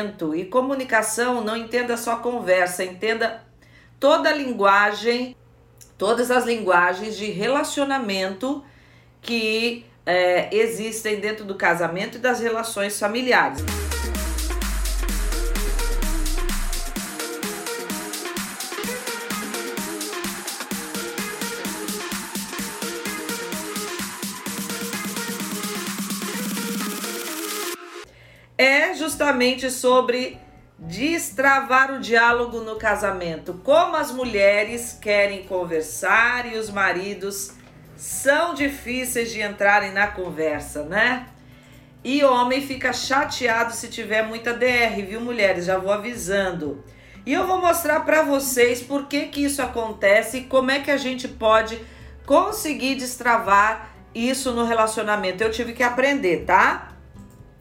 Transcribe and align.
E 0.00 0.44
comunicação 0.44 1.42
não 1.42 1.56
entenda 1.56 1.96
só 1.96 2.18
conversa, 2.18 2.84
entenda 2.84 3.42
toda 3.98 4.28
a 4.28 4.32
linguagem, 4.32 5.34
todas 5.98 6.30
as 6.30 6.44
linguagens 6.44 7.16
de 7.16 7.32
relacionamento 7.32 8.64
que 9.20 9.84
é, 10.06 10.54
existem 10.54 11.18
dentro 11.18 11.44
do 11.44 11.56
casamento 11.56 12.16
e 12.16 12.20
das 12.20 12.38
relações 12.38 12.96
familiares. 12.96 13.87
Justamente 29.28 29.70
sobre 29.70 30.38
destravar 30.78 31.92
o 31.92 32.00
diálogo 32.00 32.60
no 32.60 32.76
casamento. 32.76 33.60
Como 33.62 33.94
as 33.94 34.10
mulheres 34.10 34.96
querem 34.98 35.42
conversar 35.42 36.50
e 36.50 36.56
os 36.56 36.70
maridos 36.70 37.52
são 37.94 38.54
difíceis 38.54 39.30
de 39.30 39.42
entrarem 39.42 39.92
na 39.92 40.06
conversa, 40.06 40.84
né? 40.84 41.26
E 42.02 42.24
homem 42.24 42.66
fica 42.66 42.90
chateado 42.92 43.74
se 43.74 43.88
tiver 43.88 44.22
muita 44.22 44.54
DR, 44.54 44.94
viu, 45.06 45.20
mulheres? 45.20 45.66
Já 45.66 45.76
vou 45.76 45.92
avisando. 45.92 46.82
E 47.26 47.34
eu 47.34 47.46
vou 47.46 47.60
mostrar 47.60 48.00
para 48.00 48.22
vocês 48.22 48.80
por 48.80 49.08
que 49.08 49.26
que 49.26 49.44
isso 49.44 49.60
acontece 49.60 50.38
e 50.38 50.44
como 50.44 50.70
é 50.70 50.78
que 50.78 50.90
a 50.90 50.96
gente 50.96 51.28
pode 51.28 51.78
conseguir 52.24 52.94
destravar 52.94 53.90
isso 54.14 54.52
no 54.52 54.64
relacionamento. 54.64 55.42
Eu 55.42 55.50
tive 55.50 55.74
que 55.74 55.82
aprender, 55.82 56.46
tá? 56.46 56.97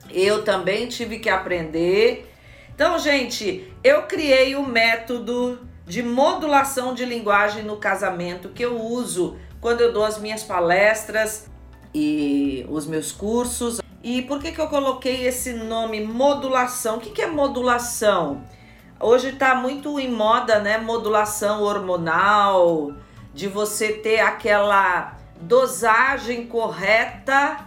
Eu 0.10 0.44
também 0.44 0.88
tive 0.88 1.20
que 1.20 1.30
aprender. 1.30 2.32
Então, 2.74 2.98
gente, 3.00 3.74
eu 3.84 4.04
criei 4.04 4.56
o 4.56 4.60
um 4.60 4.68
método 4.68 5.60
de 5.86 6.04
modulação 6.04 6.94
de 6.94 7.05
linguagem 7.05 7.64
no 7.64 7.77
casamento 7.77 8.49
que 8.49 8.64
eu 8.64 8.80
uso 8.80 9.38
quando 9.62 9.82
eu 9.82 9.91
dou 9.91 10.04
as 10.04 10.20
minhas 10.20 10.44
palestras 10.44 11.49
e 11.94 12.66
os 12.70 12.86
meus 12.86 13.12
cursos. 13.12 13.80
E 14.04 14.22
por 14.22 14.40
que, 14.40 14.52
que 14.52 14.62
eu 14.62 14.68
coloquei 14.68 15.26
esse 15.26 15.54
nome 15.54 16.02
modulação? 16.02 16.98
O 16.98 16.99
que, 16.99 17.10
que 17.10 17.21
é 17.21 17.27
modulação? 17.27 18.44
Hoje 18.99 19.30
está 19.30 19.55
muito 19.55 19.99
em 19.99 20.12
moda, 20.12 20.60
né? 20.60 20.77
Modulação 20.77 21.62
hormonal, 21.64 22.94
de 23.34 23.48
você 23.48 23.94
ter 23.94 24.20
aquela 24.20 25.18
dosagem 25.40 26.48
correta 26.48 27.66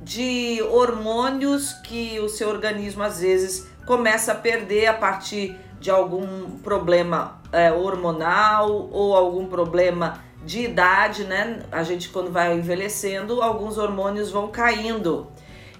de 0.00 0.62
hormônios 0.70 1.74
que 1.84 2.18
o 2.20 2.28
seu 2.28 2.48
organismo 2.48 3.02
às 3.02 3.20
vezes 3.20 3.68
começa 3.84 4.32
a 4.32 4.34
perder 4.34 4.86
a 4.86 4.94
partir 4.94 5.58
de 5.78 5.90
algum 5.90 6.58
problema 6.58 7.40
é, 7.52 7.72
hormonal 7.72 8.88
ou 8.92 9.16
algum 9.16 9.46
problema 9.46 10.22
de 10.44 10.64
idade, 10.64 11.24
né? 11.24 11.60
A 11.70 11.82
gente 11.82 12.08
quando 12.08 12.30
vai 12.30 12.54
envelhecendo, 12.54 13.42
alguns 13.42 13.76
hormônios 13.76 14.30
vão 14.30 14.48
caindo. 14.48 15.26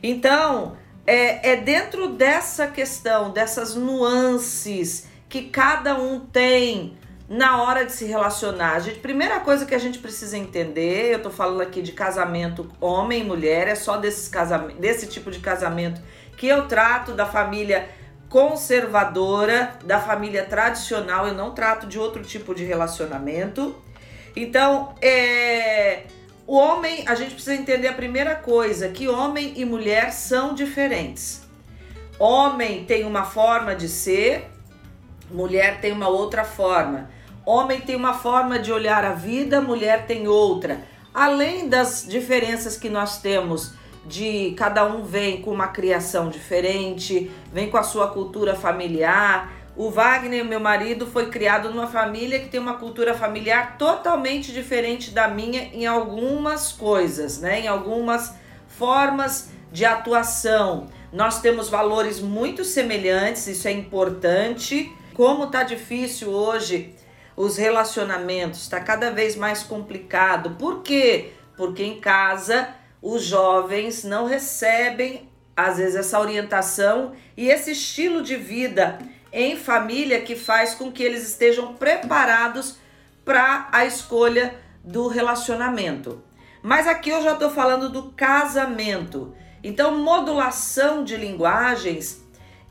Então, 0.02 0.77
é, 1.06 1.52
é 1.52 1.56
dentro 1.56 2.08
dessa 2.08 2.66
questão, 2.66 3.30
dessas 3.30 3.74
nuances 3.74 5.08
que 5.28 5.42
cada 5.42 5.96
um 5.98 6.20
tem 6.20 6.98
na 7.31 7.62
hora 7.62 7.86
de 7.86 7.92
se 7.92 8.05
relacionar. 8.06 8.75
A 8.75 8.81
gente, 8.81 8.98
primeira 8.98 9.39
coisa 9.39 9.64
que 9.64 9.73
a 9.73 9.78
gente 9.78 10.00
precisa 10.00 10.36
entender, 10.36 11.14
eu 11.14 11.23
tô 11.23 11.31
falando 11.31 11.61
aqui 11.61 11.81
de 11.81 11.92
casamento 11.92 12.69
homem 12.81 13.20
e 13.20 13.25
mulher, 13.25 13.69
é 13.69 13.77
só 13.77 13.97
desses 13.97 14.27
casamento, 14.27 14.81
desse 14.81 15.06
tipo 15.06 15.31
de 15.31 15.39
casamento 15.39 16.01
que 16.36 16.48
eu 16.48 16.67
trato 16.67 17.12
da 17.12 17.25
família 17.25 17.89
conservadora, 18.28 19.78
da 19.84 20.01
família 20.01 20.45
tradicional, 20.45 21.28
eu 21.28 21.34
não 21.34 21.53
trato 21.53 21.86
de 21.86 22.01
outro 22.01 22.25
tipo 22.25 22.53
de 22.53 22.64
relacionamento. 22.64 23.77
Então, 24.34 24.95
é, 25.01 26.05
o 26.48 26.57
homem, 26.57 27.05
a 27.07 27.14
gente 27.14 27.35
precisa 27.35 27.55
entender 27.55 27.86
a 27.86 27.92
primeira 27.92 28.35
coisa, 28.35 28.89
que 28.89 29.07
homem 29.07 29.52
e 29.55 29.64
mulher 29.64 30.13
são 30.13 30.52
diferentes. 30.52 31.42
Homem 32.19 32.85
tem 32.85 33.05
uma 33.05 33.24
forma 33.24 33.74
de 33.74 33.89
ser, 33.89 34.51
mulher 35.30 35.80
tem 35.80 35.92
uma 35.92 36.08
outra 36.08 36.42
forma. 36.42 37.20
Homem 37.45 37.80
tem 37.80 37.96
uma 37.96 38.14
forma 38.14 38.58
de 38.58 38.70
olhar 38.70 39.05
a 39.05 39.12
vida, 39.12 39.61
mulher 39.61 40.06
tem 40.06 40.28
outra. 40.28 40.80
Além 41.12 41.68
das 41.68 42.06
diferenças 42.08 42.77
que 42.77 42.89
nós 42.89 43.20
temos 43.20 43.73
de 44.06 44.55
cada 44.56 44.86
um 44.86 45.02
vem 45.02 45.40
com 45.42 45.51
uma 45.51 45.68
criação 45.68 46.28
diferente, 46.28 47.30
vem 47.52 47.70
com 47.70 47.77
a 47.77 47.83
sua 47.83 48.08
cultura 48.08 48.55
familiar. 48.55 49.51
O 49.77 49.90
Wagner, 49.90 50.45
meu 50.45 50.61
marido, 50.61 51.06
foi 51.06 51.30
criado 51.30 51.70
numa 51.70 51.86
família 51.86 52.39
que 52.39 52.48
tem 52.48 52.61
uma 52.61 52.74
cultura 52.74 53.14
familiar 53.14 53.78
totalmente 53.78 54.52
diferente 54.52 55.11
da 55.11 55.27
minha 55.27 55.62
em 55.72 55.86
algumas 55.86 56.72
coisas, 56.72 57.40
né? 57.40 57.61
Em 57.61 57.68
algumas 57.68 58.34
formas 58.68 59.51
de 59.72 59.84
atuação. 59.84 60.89
Nós 61.12 61.40
temos 61.40 61.68
valores 61.68 62.20
muito 62.20 62.64
semelhantes, 62.64 63.46
isso 63.46 63.67
é 63.67 63.72
importante. 63.72 64.92
Como 65.14 65.48
tá 65.48 65.62
difícil 65.62 66.28
hoje 66.30 66.95
os 67.40 67.56
relacionamentos, 67.56 68.61
está 68.61 68.78
cada 68.80 69.11
vez 69.11 69.34
mais 69.34 69.62
complicado. 69.62 70.56
Por 70.58 70.83
quê? 70.83 71.33
Porque 71.56 71.83
em 71.83 71.98
casa 71.98 72.68
os 73.01 73.24
jovens 73.24 74.05
não 74.05 74.27
recebem, 74.27 75.27
às 75.56 75.78
vezes, 75.78 75.96
essa 75.96 76.20
orientação 76.20 77.12
e 77.34 77.48
esse 77.48 77.73
estilo 77.73 78.23
de 78.23 78.36
vida 78.36 78.98
em 79.33 79.56
família 79.56 80.20
que 80.20 80.36
faz 80.36 80.74
com 80.74 80.92
que 80.92 81.02
eles 81.02 81.27
estejam 81.27 81.73
preparados 81.74 82.77
para 83.24 83.68
a 83.72 83.86
escolha 83.86 84.55
do 84.84 85.08
relacionamento. 85.08 86.22
Mas 86.62 86.86
aqui 86.86 87.08
eu 87.08 87.22
já 87.22 87.33
estou 87.33 87.51
falando 87.51 87.89
do 87.89 88.11
casamento. 88.12 89.34
Então, 89.64 89.96
modulação 89.96 91.02
de 91.05 91.17
linguagens 91.17 92.22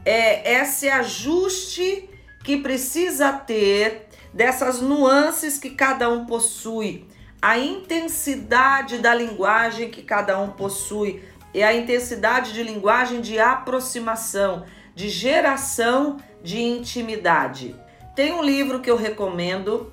é 0.06 0.62
esse 0.62 0.88
ajuste 0.90 2.08
que 2.44 2.58
precisa 2.58 3.34
ter 3.34 4.09
dessas 4.34 4.82
nuances 4.82 5.58
que 5.58 5.72
cada 5.72 6.10
um 6.10 6.26
possui, 6.26 7.08
a 7.42 7.58
intensidade 7.58 8.98
da 8.98 9.14
linguagem 9.14 9.90
que 9.90 10.02
cada 10.02 10.40
um 10.40 10.50
possui 10.50 11.24
e 11.54 11.64
a 11.64 11.74
intensidade 11.74 12.54
de 12.54 12.62
linguagem 12.62 13.22
de 13.22 13.40
aproximação, 13.40 14.66
de 14.94 15.10
geração 15.10 16.18
de 16.44 16.62
intimidade. 16.62 17.76
Tem 18.16 18.34
um 18.34 18.44
livro 18.44 18.82
que 18.82 18.92
eu 18.92 18.98
recomendo, 18.98 19.92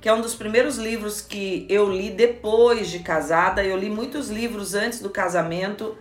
que 0.00 0.08
é 0.08 0.14
um 0.14 0.20
dos 0.20 0.34
primeiros 0.34 0.78
livros 0.78 1.20
que 1.20 1.66
eu 1.68 1.90
li 1.90 2.10
depois 2.10 2.88
de 2.88 3.00
casada. 3.00 3.64
Eu 3.64 3.76
li 3.76 3.90
muitos 3.90 4.28
livros 4.30 4.74
antes 4.74 5.00
do 5.00 5.10
casamento. 5.10 5.96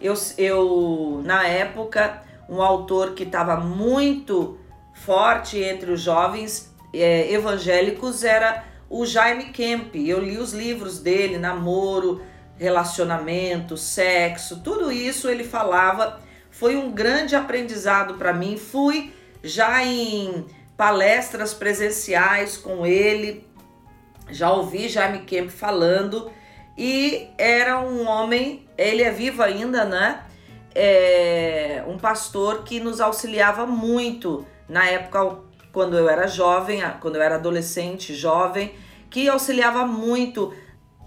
Eu, 0.00 0.14
eu 0.38 1.20
na 1.24 1.44
época, 1.46 2.22
um 2.48 2.62
autor 2.62 3.14
que 3.14 3.24
estava 3.24 3.56
muito 3.56 4.58
forte 4.94 5.58
entre 5.58 5.90
os 5.90 6.00
jovens 6.00 6.67
é, 6.92 7.32
evangélicos 7.32 8.24
era 8.24 8.64
o 8.88 9.04
Jaime 9.04 9.46
Kemp. 9.46 9.94
Eu 9.94 10.20
li 10.20 10.38
os 10.38 10.52
livros 10.52 10.98
dele, 10.98 11.38
namoro, 11.38 12.22
relacionamento, 12.56 13.76
sexo, 13.76 14.60
tudo 14.62 14.90
isso 14.90 15.28
ele 15.28 15.44
falava. 15.44 16.20
Foi 16.50 16.76
um 16.76 16.90
grande 16.90 17.36
aprendizado 17.36 18.14
para 18.14 18.32
mim. 18.32 18.56
Fui 18.56 19.12
já 19.42 19.84
em 19.84 20.44
palestras 20.76 21.54
presenciais 21.54 22.56
com 22.56 22.86
ele, 22.86 23.46
já 24.30 24.50
ouvi 24.50 24.88
Jaime 24.88 25.20
Kemp 25.20 25.50
falando 25.50 26.30
e 26.76 27.28
era 27.36 27.80
um 27.80 28.06
homem, 28.06 28.68
ele 28.76 29.02
é 29.02 29.10
vivo 29.10 29.42
ainda, 29.42 29.84
né? 29.84 30.22
É, 30.74 31.82
um 31.88 31.98
pastor 31.98 32.62
que 32.62 32.78
nos 32.78 33.00
auxiliava 33.00 33.66
muito 33.66 34.46
na 34.68 34.86
época 34.86 35.40
quando 35.72 35.96
eu 35.96 36.08
era 36.08 36.26
jovem, 36.26 36.82
quando 37.00 37.16
eu 37.16 37.22
era 37.22 37.36
adolescente, 37.36 38.14
jovem, 38.14 38.74
que 39.10 39.28
auxiliava 39.28 39.86
muito 39.86 40.52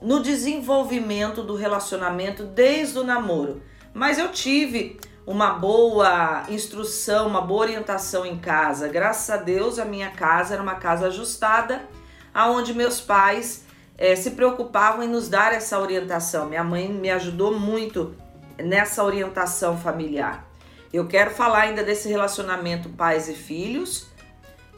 no 0.01 0.21
desenvolvimento 0.21 1.43
do 1.43 1.55
relacionamento 1.55 2.43
desde 2.43 2.97
o 2.97 3.03
namoro. 3.03 3.61
Mas 3.93 4.17
eu 4.17 4.31
tive 4.31 4.99
uma 5.25 5.53
boa 5.53 6.43
instrução, 6.49 7.27
uma 7.27 7.41
boa 7.41 7.61
orientação 7.61 8.25
em 8.25 8.37
casa. 8.37 8.87
Graças 8.87 9.29
a 9.29 9.37
Deus, 9.37 9.77
a 9.77 9.85
minha 9.85 10.09
casa 10.09 10.55
era 10.55 10.63
uma 10.63 10.75
casa 10.75 11.07
ajustada, 11.07 11.83
aonde 12.33 12.73
meus 12.73 12.99
pais 12.99 13.65
é, 13.97 14.15
se 14.15 14.31
preocupavam 14.31 15.03
em 15.03 15.07
nos 15.07 15.29
dar 15.29 15.53
essa 15.53 15.79
orientação. 15.79 16.47
Minha 16.47 16.63
mãe 16.63 16.89
me 16.89 17.09
ajudou 17.11 17.57
muito 17.57 18.15
nessa 18.57 19.03
orientação 19.03 19.77
familiar. 19.77 20.47
Eu 20.91 21.07
quero 21.07 21.31
falar 21.31 21.61
ainda 21.61 21.83
desse 21.83 22.09
relacionamento 22.09 22.89
pais 22.89 23.29
e 23.29 23.33
filhos 23.33 24.07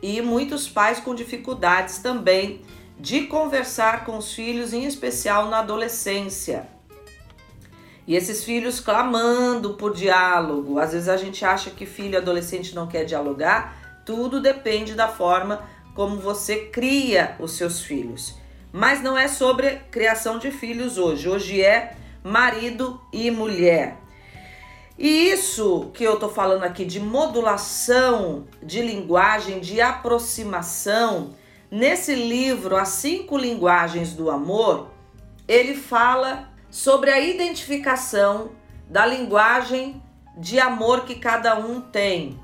e 0.04 0.22
muitos 0.22 0.68
pais 0.68 1.00
com 1.00 1.16
dificuldades 1.16 2.00
também 2.00 2.60
de 3.00 3.22
conversar 3.22 4.04
com 4.04 4.18
os 4.18 4.34
filhos, 4.34 4.74
em 4.74 4.84
especial 4.84 5.48
na 5.48 5.60
adolescência. 5.60 6.68
E 8.06 8.14
esses 8.14 8.44
filhos 8.44 8.82
clamando 8.82 9.76
por 9.76 9.96
diálogo. 9.96 10.78
Às 10.78 10.92
vezes 10.92 11.08
a 11.08 11.16
gente 11.16 11.46
acha 11.46 11.70
que 11.70 11.86
filho 11.86 12.18
adolescente 12.18 12.76
não 12.76 12.86
quer 12.86 13.06
dialogar. 13.06 14.04
Tudo 14.06 14.42
depende 14.42 14.94
da 14.94 15.08
forma 15.08 15.64
como 15.96 16.18
você 16.18 16.66
cria 16.66 17.38
os 17.40 17.54
seus 17.54 17.82
filhos. 17.82 18.36
Mas 18.74 19.02
não 19.02 19.18
é 19.18 19.30
sobre 19.30 19.78
criação 19.90 20.38
de 20.38 20.52
filhos 20.52 20.98
hoje. 20.98 21.30
Hoje 21.30 21.62
é 21.62 21.96
marido 22.22 23.00
e 23.14 23.32
mulher. 23.32 24.03
E 24.98 25.30
isso 25.30 25.90
que 25.94 26.04
eu 26.04 26.20
tô 26.20 26.30
falando 26.30 26.64
aqui 26.64 26.86
de 26.86 27.00
modulação 27.00 28.46
de 28.62 28.82
linguagem, 28.82 29.60
de 29.60 29.82
aproximação, 29.82 31.34
nesse 31.70 32.14
livro 32.14 32.78
As 32.78 32.90
Cinco 32.90 33.36
Linguagens 33.36 34.14
do 34.14 34.30
Amor, 34.30 34.92
ele 35.48 35.76
fala 35.76 36.50
sobre 36.70 37.10
a 37.10 37.20
identificação 37.20 38.52
da 38.88 39.06
linguagem 39.06 40.02
de 40.38 40.60
amor 40.60 41.06
que 41.06 41.16
cada 41.16 41.58
um 41.58 41.82
tem. 41.82 42.40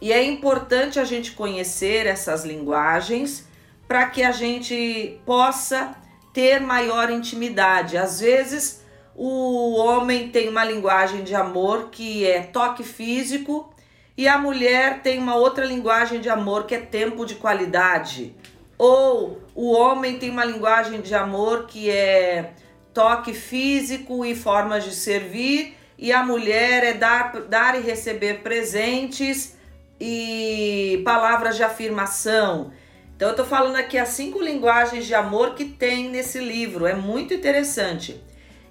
E 0.00 0.12
é 0.12 0.22
importante 0.22 0.98
a 0.98 1.04
gente 1.04 1.32
conhecer 1.32 2.06
essas 2.06 2.44
linguagens 2.44 3.48
para 3.86 4.06
que 4.06 4.22
a 4.22 4.32
gente 4.32 5.20
possa 5.24 5.94
ter 6.32 6.60
maior 6.60 7.10
intimidade. 7.10 7.96
Às 7.96 8.20
vezes, 8.20 8.83
o 9.16 9.76
homem 9.76 10.28
tem 10.28 10.48
uma 10.48 10.64
linguagem 10.64 11.22
de 11.22 11.34
amor 11.34 11.90
que 11.90 12.26
é 12.26 12.42
toque 12.42 12.82
físico 12.82 13.72
e 14.16 14.26
a 14.26 14.38
mulher 14.38 15.02
tem 15.02 15.18
uma 15.18 15.36
outra 15.36 15.64
linguagem 15.64 16.20
de 16.20 16.28
amor 16.28 16.66
que 16.66 16.74
é 16.74 16.80
tempo 16.80 17.24
de 17.24 17.34
qualidade. 17.36 18.34
Ou 18.76 19.40
o 19.54 19.72
homem 19.72 20.18
tem 20.18 20.30
uma 20.30 20.44
linguagem 20.44 21.00
de 21.00 21.14
amor 21.14 21.66
que 21.66 21.90
é 21.90 22.52
toque 22.92 23.32
físico 23.32 24.24
e 24.24 24.34
formas 24.34 24.84
de 24.84 24.94
servir, 24.94 25.76
e 25.98 26.12
a 26.12 26.24
mulher 26.24 26.84
é 26.84 26.92
dar, 26.94 27.32
dar 27.42 27.78
e 27.78 27.82
receber 27.82 28.40
presentes 28.42 29.56
e 30.00 31.02
palavras 31.04 31.56
de 31.56 31.62
afirmação. 31.62 32.72
Então 33.16 33.30
eu 33.30 33.36
tô 33.36 33.44
falando 33.44 33.76
aqui 33.76 33.96
as 33.96 34.08
cinco 34.08 34.40
linguagens 34.42 35.06
de 35.06 35.14
amor 35.14 35.54
que 35.54 35.64
tem 35.64 36.08
nesse 36.08 36.38
livro, 36.38 36.86
é 36.86 36.94
muito 36.94 37.32
interessante. 37.32 38.20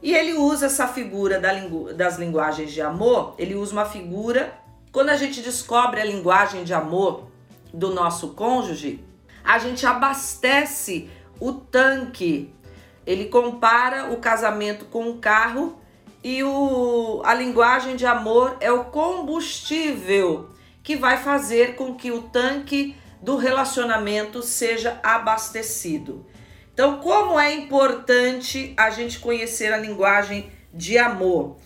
E 0.03 0.13
ele 0.13 0.33
usa 0.33 0.65
essa 0.65 0.85
figura 0.85 1.39
da 1.39 1.53
lingu 1.53 1.93
das 1.93 2.17
linguagens 2.17 2.73
de 2.73 2.81
amor, 2.81 3.35
ele 3.37 3.55
usa 3.55 3.71
uma 3.71 3.85
figura. 3.85 4.53
Quando 4.91 5.09
a 5.09 5.15
gente 5.15 5.41
descobre 5.41 6.01
a 6.01 6.03
linguagem 6.03 6.65
de 6.65 6.73
amor 6.73 7.29
do 7.73 7.93
nosso 7.93 8.33
cônjuge, 8.33 9.01
a 9.41 9.57
gente 9.57 9.85
abastece 9.85 11.09
o 11.39 11.53
tanque. 11.53 12.53
Ele 13.07 13.25
compara 13.25 14.11
o 14.11 14.17
casamento 14.17 14.83
com 14.85 15.07
um 15.07 15.17
carro 15.19 15.79
e 16.21 16.43
o, 16.43 17.21
a 17.23 17.33
linguagem 17.33 17.95
de 17.95 18.05
amor 18.05 18.57
é 18.59 18.71
o 18.71 18.85
combustível 18.85 20.49
que 20.83 20.97
vai 20.97 21.15
fazer 21.15 21.75
com 21.75 21.95
que 21.95 22.11
o 22.11 22.23
tanque 22.23 22.93
do 23.21 23.37
relacionamento 23.37 24.41
seja 24.41 24.99
abastecido. 25.01 26.25
Então, 26.73 26.97
como 26.97 27.39
é 27.39 27.53
importante 27.53 28.73
a 28.75 28.89
gente 28.89 29.19
conhecer 29.19 29.71
a 29.71 29.77
linguagem 29.77 30.51
de 30.73 30.97
amor? 30.97 31.57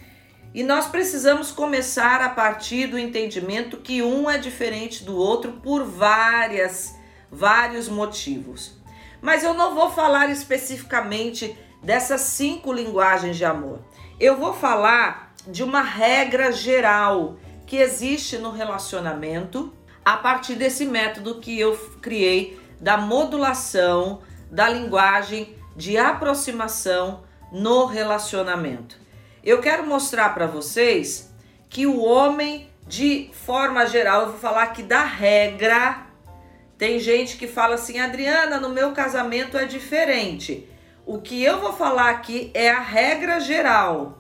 E 0.54 0.64
nós 0.64 0.88
precisamos 0.88 1.50
começar 1.50 2.22
a 2.22 2.30
partir 2.30 2.88
do 2.88 3.00
entendimento 3.00 3.78
que 3.78 4.02
um 4.02 4.30
é 4.30 4.38
diferente 4.38 5.06
do 5.06 5.16
outro 5.16 5.54
por 5.64 5.86
várias, 5.86 6.94
vários 7.32 7.88
motivos. 7.88 8.78
Mas 9.22 9.44
eu 9.44 9.54
não 9.54 9.74
vou 9.74 9.90
falar 9.90 10.30
especificamente 10.30 11.58
dessas 11.82 12.22
cinco 12.22 12.74
linguagens 12.74 13.38
de 13.38 13.46
amor. 13.46 13.80
Eu 14.20 14.36
vou 14.36 14.54
falar 14.54 15.34
de 15.48 15.64
uma 15.64 15.82
regra 15.82 16.52
geral 16.52 17.38
que 17.66 17.78
existe 17.78 18.38
no 18.38 18.52
relacionamento 18.52 19.74
a 20.04 20.18
partir 20.18 20.56
desse 20.56 20.86
método 20.86 21.40
que 21.40 21.58
eu 21.58 21.78
criei 22.02 22.60
da 22.80 22.98
modulação 22.98 24.22
da 24.52 24.68
linguagem 24.70 25.56
de 25.76 25.98
aproximação 25.98 27.24
no 27.52 27.86
relacionamento. 27.86 28.98
Eu 29.44 29.62
quero 29.62 29.86
mostrar 29.86 30.34
para 30.34 30.48
vocês 30.48 31.32
que 31.70 31.86
o 31.86 32.02
homem, 32.02 32.70
de 32.86 33.30
forma 33.46 33.86
geral, 33.86 34.22
eu 34.22 34.32
vou 34.32 34.40
falar 34.40 34.64
aqui 34.64 34.84
da 34.84 35.04
regra. 35.04 36.06
Tem 36.78 37.00
gente 37.00 37.38
que 37.38 37.48
fala 37.48 37.76
assim, 37.76 38.00
Adriana, 38.00 38.60
no 38.60 38.70
meu 38.70 38.92
casamento 38.92 39.58
é 39.58 39.66
diferente. 39.66 40.68
O 41.06 41.22
que 41.22 41.42
eu 41.42 41.60
vou 41.62 41.74
falar 41.74 42.10
aqui 42.10 42.52
é 42.54 42.70
a 42.70 42.82
regra 42.82 43.40
geral. 43.40 44.18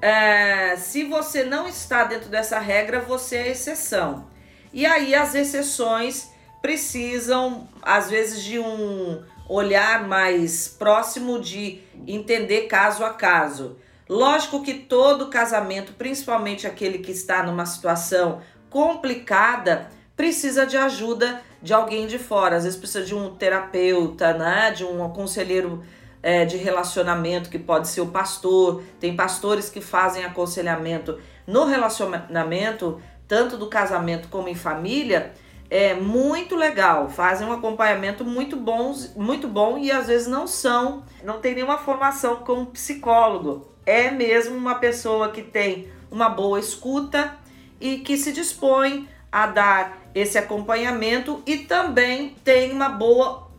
É, 0.00 0.76
se 0.76 1.04
você 1.04 1.44
não 1.44 1.66
está 1.66 2.04
dentro 2.04 2.28
dessa 2.28 2.58
regra, 2.58 3.00
você 3.00 3.36
é 3.36 3.50
exceção. 3.50 4.28
E 4.72 4.84
aí 4.86 5.14
as 5.14 5.34
exceções 5.34 6.30
precisam, 6.60 7.68
às 7.82 8.10
vezes, 8.10 8.42
de 8.42 8.58
um 8.58 9.22
olhar 9.48 10.06
mais 10.06 10.68
próximo 10.68 11.40
de 11.40 11.80
entender 12.06 12.62
caso 12.62 13.04
a 13.04 13.10
caso. 13.10 13.76
Lógico 14.08 14.62
que 14.62 14.74
todo 14.74 15.28
casamento, 15.28 15.92
principalmente 15.92 16.66
aquele 16.66 16.98
que 16.98 17.10
está 17.10 17.42
numa 17.42 17.64
situação 17.64 18.40
complicada, 18.68 19.88
precisa 20.16 20.66
de 20.66 20.76
ajuda 20.76 21.40
de 21.62 21.72
alguém 21.72 22.06
de 22.06 22.18
fora. 22.18 22.56
Às 22.56 22.64
vezes 22.64 22.78
precisa 22.78 23.04
de 23.04 23.14
um 23.14 23.34
terapeuta, 23.34 24.34
né? 24.34 24.70
de 24.72 24.84
um 24.84 25.08
conselheiro 25.10 25.82
é, 26.22 26.44
de 26.44 26.56
relacionamento, 26.56 27.48
que 27.48 27.58
pode 27.58 27.88
ser 27.88 28.02
o 28.02 28.08
pastor. 28.08 28.82
Tem 29.00 29.16
pastores 29.16 29.70
que 29.70 29.80
fazem 29.80 30.24
aconselhamento 30.24 31.18
no 31.46 31.64
relacionamento, 31.64 33.00
tanto 33.26 33.56
do 33.56 33.68
casamento 33.68 34.28
como 34.28 34.48
em 34.48 34.54
família 34.54 35.32
é 35.74 35.92
muito 35.92 36.54
legal, 36.54 37.10
fazem 37.10 37.44
um 37.48 37.52
acompanhamento 37.52 38.24
muito 38.24 38.54
bom, 38.54 38.94
muito 39.16 39.48
bom 39.48 39.76
e 39.76 39.90
às 39.90 40.06
vezes 40.06 40.28
não 40.28 40.46
são, 40.46 41.02
não 41.24 41.40
tem 41.40 41.52
nenhuma 41.52 41.78
formação 41.78 42.36
como 42.36 42.66
psicólogo. 42.66 43.66
É 43.84 44.08
mesmo 44.08 44.56
uma 44.56 44.76
pessoa 44.76 45.32
que 45.32 45.42
tem 45.42 45.88
uma 46.12 46.28
boa 46.28 46.60
escuta 46.60 47.36
e 47.80 47.98
que 47.98 48.16
se 48.16 48.30
dispõe 48.30 49.08
a 49.32 49.48
dar 49.48 49.98
esse 50.14 50.38
acompanhamento 50.38 51.42
e 51.44 51.56
também 51.56 52.36
tem 52.44 52.70
uma 52.70 52.88
boa 52.88 53.50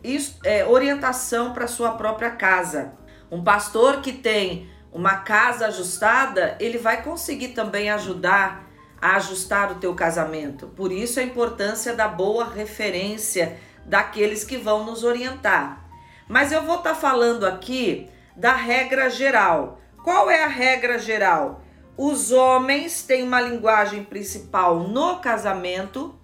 é, 0.42 0.64
orientação 0.64 1.52
para 1.52 1.66
sua 1.66 1.92
própria 1.92 2.30
casa. 2.30 2.94
Um 3.30 3.44
pastor 3.44 4.00
que 4.00 4.14
tem 4.14 4.70
uma 4.90 5.16
casa 5.16 5.66
ajustada, 5.66 6.56
ele 6.58 6.78
vai 6.78 7.02
conseguir 7.02 7.48
também 7.48 7.90
ajudar 7.90 8.64
a 9.00 9.16
ajustar 9.16 9.72
o 9.72 9.76
teu 9.76 9.94
casamento. 9.94 10.66
Por 10.68 10.92
isso 10.92 11.20
a 11.20 11.22
importância 11.22 11.94
da 11.94 12.08
boa 12.08 12.48
referência 12.48 13.58
daqueles 13.84 14.44
que 14.44 14.56
vão 14.56 14.84
nos 14.84 15.04
orientar. 15.04 15.84
Mas 16.28 16.50
eu 16.52 16.62
vou 16.62 16.78
estar 16.78 16.94
tá 16.94 16.96
falando 16.96 17.44
aqui 17.44 18.08
da 18.36 18.54
regra 18.54 19.08
geral. 19.08 19.80
Qual 20.02 20.30
é 20.30 20.44
a 20.44 20.48
regra 20.48 20.98
geral? 20.98 21.62
Os 21.96 22.30
homens 22.30 23.02
têm 23.02 23.22
uma 23.22 23.40
linguagem 23.40 24.04
principal 24.04 24.80
no 24.80 25.18
casamento, 25.20 26.14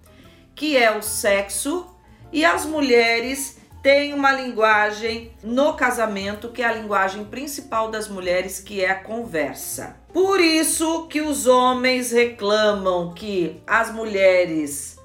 que 0.53 0.77
é 0.77 0.95
o 0.95 1.01
sexo, 1.01 1.87
e 2.31 2.45
as 2.45 2.65
mulheres 2.65 3.57
tem 3.83 4.13
uma 4.13 4.31
linguagem 4.31 5.33
no 5.43 5.73
casamento 5.73 6.47
que 6.47 6.61
é 6.61 6.65
a 6.65 6.71
linguagem 6.71 7.25
principal 7.25 7.91
das 7.91 8.07
mulheres, 8.07 8.61
que 8.61 8.81
é 8.81 8.89
a 8.89 8.95
conversa. 8.95 9.97
Por 10.13 10.39
isso 10.39 11.05
que 11.07 11.19
os 11.19 11.47
homens 11.47 12.11
reclamam 12.11 13.13
que 13.13 13.61
as 13.67 13.91
mulheres 13.93 14.97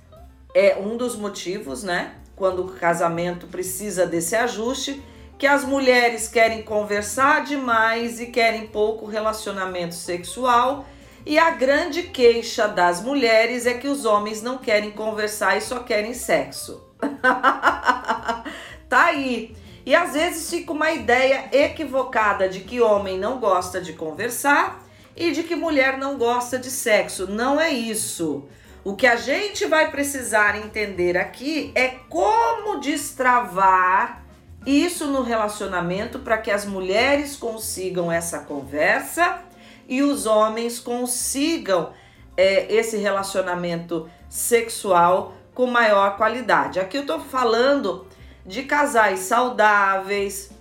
é 0.54 0.78
um 0.78 0.96
dos 0.96 1.16
motivos, 1.16 1.82
né? 1.82 2.14
Quando 2.36 2.64
o 2.64 2.72
casamento 2.72 3.48
precisa 3.48 4.06
desse 4.06 4.36
ajuste, 4.36 5.02
que 5.36 5.46
as 5.46 5.64
mulheres 5.64 6.28
querem 6.28 6.62
conversar 6.62 7.44
demais 7.44 8.20
e 8.20 8.26
querem 8.26 8.68
pouco 8.68 9.06
relacionamento 9.06 9.96
sexual. 9.96 10.86
E 11.26 11.36
a 11.36 11.50
grande 11.50 12.04
queixa 12.04 12.68
das 12.68 13.02
mulheres 13.02 13.66
é 13.66 13.74
que 13.74 13.88
os 13.88 14.04
homens 14.04 14.40
não 14.40 14.56
querem 14.56 14.92
conversar 14.92 15.56
e 15.56 15.60
só 15.60 15.80
querem 15.80 16.14
sexo. 16.14 16.87
tá 18.88 19.04
aí. 19.04 19.56
E 19.84 19.94
às 19.94 20.12
vezes 20.12 20.50
fica 20.50 20.72
uma 20.72 20.90
ideia 20.90 21.48
equivocada 21.52 22.48
de 22.48 22.60
que 22.60 22.80
homem 22.80 23.18
não 23.18 23.38
gosta 23.38 23.80
de 23.80 23.94
conversar 23.94 24.84
e 25.16 25.32
de 25.32 25.42
que 25.42 25.56
mulher 25.56 25.96
não 25.96 26.18
gosta 26.18 26.58
de 26.58 26.70
sexo. 26.70 27.26
Não 27.26 27.60
é 27.60 27.70
isso. 27.70 28.44
O 28.84 28.94
que 28.94 29.06
a 29.06 29.16
gente 29.16 29.66
vai 29.66 29.90
precisar 29.90 30.56
entender 30.56 31.16
aqui 31.16 31.72
é 31.74 31.96
como 32.08 32.80
destravar 32.80 34.24
isso 34.66 35.06
no 35.06 35.22
relacionamento 35.22 36.18
para 36.18 36.38
que 36.38 36.50
as 36.50 36.64
mulheres 36.64 37.36
consigam 37.36 38.12
essa 38.12 38.40
conversa 38.40 39.42
e 39.88 40.02
os 40.02 40.26
homens 40.26 40.78
consigam 40.78 41.92
é, 42.36 42.72
esse 42.72 42.98
relacionamento 42.98 44.08
sexual 44.28 45.34
com 45.58 45.66
maior 45.66 46.16
qualidade. 46.16 46.78
Aqui 46.78 46.96
eu 46.96 47.00
estou 47.00 47.18
falando 47.18 48.06
de 48.46 48.62
casais 48.62 49.18
saudáveis, 49.18 50.52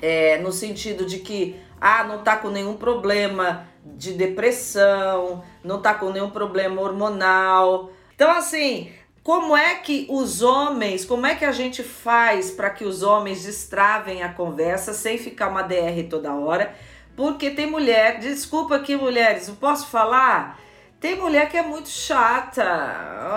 é, 0.00 0.38
no 0.38 0.52
sentido 0.52 1.04
de 1.04 1.18
que 1.18 1.56
Ah, 1.80 2.04
não 2.04 2.22
tá 2.22 2.36
com 2.36 2.48
nenhum 2.48 2.76
problema 2.76 3.66
de 3.84 4.12
depressão, 4.12 5.42
não 5.64 5.82
tá 5.82 5.94
com 5.94 6.10
nenhum 6.10 6.30
problema 6.30 6.80
hormonal. 6.80 7.90
Então, 8.14 8.30
assim, 8.30 8.92
como 9.24 9.56
é 9.56 9.74
que 9.74 10.06
os 10.08 10.42
homens, 10.42 11.04
como 11.04 11.26
é 11.26 11.34
que 11.34 11.44
a 11.44 11.50
gente 11.50 11.82
faz 11.82 12.52
para 12.52 12.70
que 12.70 12.84
os 12.84 13.02
homens 13.02 13.42
destravem 13.42 14.22
a 14.22 14.32
conversa 14.32 14.94
sem 14.94 15.18
ficar 15.18 15.48
uma 15.48 15.62
DR 15.62 16.08
toda 16.08 16.32
hora? 16.32 16.72
Porque 17.16 17.50
tem 17.50 17.66
mulher, 17.66 18.20
desculpa 18.20 18.76
aqui, 18.76 18.96
mulheres, 18.96 19.48
eu 19.48 19.56
posso 19.56 19.88
falar? 19.88 20.63
Tem 21.04 21.16
mulher 21.16 21.50
que 21.50 21.58
é 21.58 21.62
muito 21.62 21.90
chata. 21.90 22.64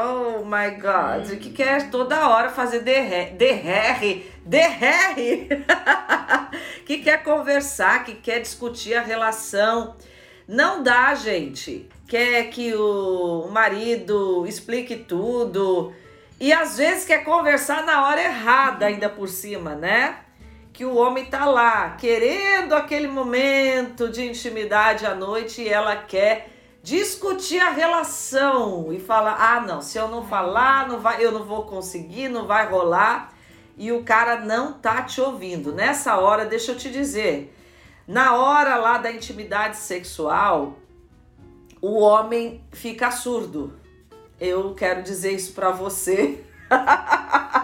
Oh 0.06 0.46
my 0.46 0.72
God. 0.80 1.30
Hum. 1.30 1.38
Que 1.38 1.50
quer 1.50 1.90
toda 1.90 2.30
hora 2.30 2.48
fazer 2.48 2.80
DR, 2.80 3.36
DR, 3.36 4.24
DR. 4.46 5.66
que 6.88 7.00
quer 7.00 7.22
conversar, 7.24 8.06
que 8.06 8.14
quer 8.14 8.40
discutir 8.40 8.94
a 8.94 9.02
relação. 9.02 9.98
Não 10.48 10.82
dá, 10.82 11.14
gente. 11.14 11.90
Quer 12.08 12.46
que 12.52 12.74
o 12.74 13.50
marido 13.52 14.46
explique 14.48 14.96
tudo. 14.96 15.94
E 16.40 16.54
às 16.54 16.78
vezes 16.78 17.04
quer 17.04 17.26
conversar 17.26 17.84
na 17.84 18.08
hora 18.08 18.24
errada, 18.24 18.86
ainda 18.86 19.10
por 19.10 19.28
cima, 19.28 19.76
né? 19.76 20.20
Que 20.72 20.86
o 20.86 20.96
homem 20.96 21.26
tá 21.26 21.44
lá 21.44 21.98
querendo 22.00 22.74
aquele 22.74 23.10
momento 23.10 24.08
de 24.08 24.26
intimidade 24.26 25.06
à 25.06 25.14
noite 25.14 25.64
e 25.64 25.68
ela 25.68 25.98
quer 25.98 26.56
discutir 26.88 27.60
a 27.60 27.70
relação 27.70 28.94
e 28.94 29.00
falar: 29.00 29.36
"Ah, 29.38 29.60
não, 29.60 29.82
se 29.82 29.98
eu 29.98 30.08
não 30.08 30.24
falar, 30.24 30.88
não 30.88 31.02
vai, 31.02 31.24
eu 31.24 31.34
não 31.34 31.44
vou 31.44 31.64
conseguir, 31.64 32.30
não 32.30 32.48
vai 32.48 32.66
rolar". 32.66 33.34
E 33.78 33.92
o 33.92 34.04
cara 34.04 34.40
não 34.40 34.72
tá 34.72 35.02
te 35.02 35.20
ouvindo. 35.20 35.74
Nessa 35.74 36.18
hora, 36.18 36.46
deixa 36.46 36.72
eu 36.72 36.78
te 36.78 36.90
dizer, 36.90 37.54
na 38.08 38.36
hora 38.36 38.78
lá 38.78 38.98
da 38.98 39.12
intimidade 39.12 39.76
sexual, 39.76 40.78
o 41.82 42.00
homem 42.00 42.64
fica 42.72 43.12
surdo. 43.12 43.78
Eu 44.40 44.74
quero 44.74 45.04
dizer 45.04 45.34
isso 45.34 45.54
para 45.54 45.72
você. 45.72 46.42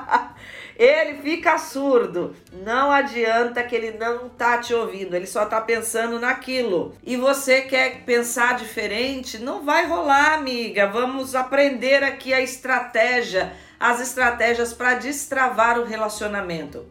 ele 0.78 1.22
fica 1.22 1.58
surdo. 1.58 2.36
Não 2.52 2.92
adianta 2.92 3.64
que 3.64 3.76
ele 3.76 3.92
não 3.98 4.30
tá 4.30 4.58
te 4.58 4.74
ouvindo, 4.74 5.16
ele 5.16 5.28
só 5.28 5.46
tá 5.46 5.62
pensando 5.62 6.20
naquilo. 6.20 6.96
E 7.04 7.16
você 7.16 7.62
quer 7.62 8.04
pensar 8.04 8.58
diferente? 8.58 9.38
Não 9.38 9.64
vai 9.64 9.86
rolar, 9.88 10.36
amiga. 10.36 10.88
Vamos 10.88 11.36
aprender 11.36 12.04
aqui 12.04 12.34
a 12.34 12.42
estratégia, 12.42 13.54
as 13.80 14.02
estratégias 14.02 14.74
para 14.74 14.96
destravar 14.96 15.80
o 15.80 15.86
relacionamento. 15.86 16.86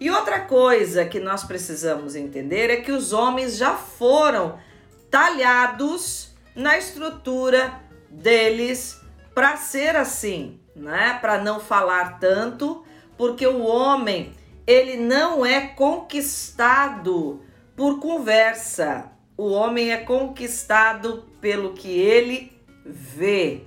E 0.00 0.10
outra 0.10 0.40
coisa 0.40 1.04
que 1.04 1.18
nós 1.18 1.42
precisamos 1.42 2.14
entender 2.14 2.70
é 2.70 2.76
que 2.76 2.92
os 2.92 3.12
homens 3.12 3.56
já 3.56 3.74
foram 3.74 4.58
talhados 5.10 6.32
na 6.54 6.78
estrutura 6.78 7.80
deles 8.08 9.00
para 9.34 9.56
ser 9.56 9.96
assim, 9.96 10.60
né? 10.74 11.18
Para 11.20 11.38
não 11.38 11.58
falar 11.58 12.18
tanto, 12.20 12.84
porque 13.18 13.46
o 13.46 13.66
homem 13.66 14.32
ele 14.66 14.96
não 14.96 15.44
é 15.44 15.60
conquistado 15.66 17.42
por 17.76 17.98
conversa. 18.00 19.10
O 19.36 19.50
homem 19.50 19.90
é 19.90 19.98
conquistado 19.98 21.24
pelo 21.40 21.72
que 21.72 21.88
ele 21.88 22.52
vê. 22.84 23.62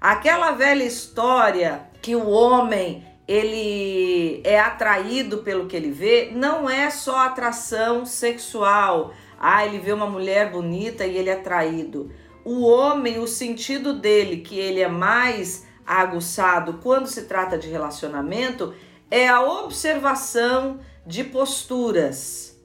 Aquela 0.00 0.52
velha 0.52 0.84
história 0.84 1.88
que 2.02 2.16
o 2.16 2.28
homem 2.28 3.04
ele 3.28 4.40
é 4.42 4.58
atraído 4.58 5.38
pelo 5.38 5.66
que 5.66 5.76
ele 5.76 5.92
vê, 5.92 6.32
não 6.34 6.68
é 6.68 6.90
só 6.90 7.18
atração 7.18 8.04
sexual. 8.04 9.14
Ah, 9.38 9.64
ele 9.64 9.78
vê 9.78 9.92
uma 9.92 10.06
mulher 10.06 10.50
bonita 10.50 11.06
e 11.06 11.16
ele 11.16 11.30
é 11.30 11.34
atraído. 11.34 12.10
O 12.44 12.66
homem, 12.66 13.18
o 13.18 13.26
sentido 13.28 13.92
dele, 13.92 14.38
que 14.38 14.58
ele 14.58 14.80
é 14.80 14.88
mais 14.88 15.66
aguçado 15.98 16.74
quando 16.82 17.06
se 17.06 17.22
trata 17.22 17.58
de 17.58 17.68
relacionamento, 17.68 18.74
é 19.10 19.28
a 19.28 19.42
observação 19.42 20.78
de 21.06 21.24
posturas. 21.24 22.56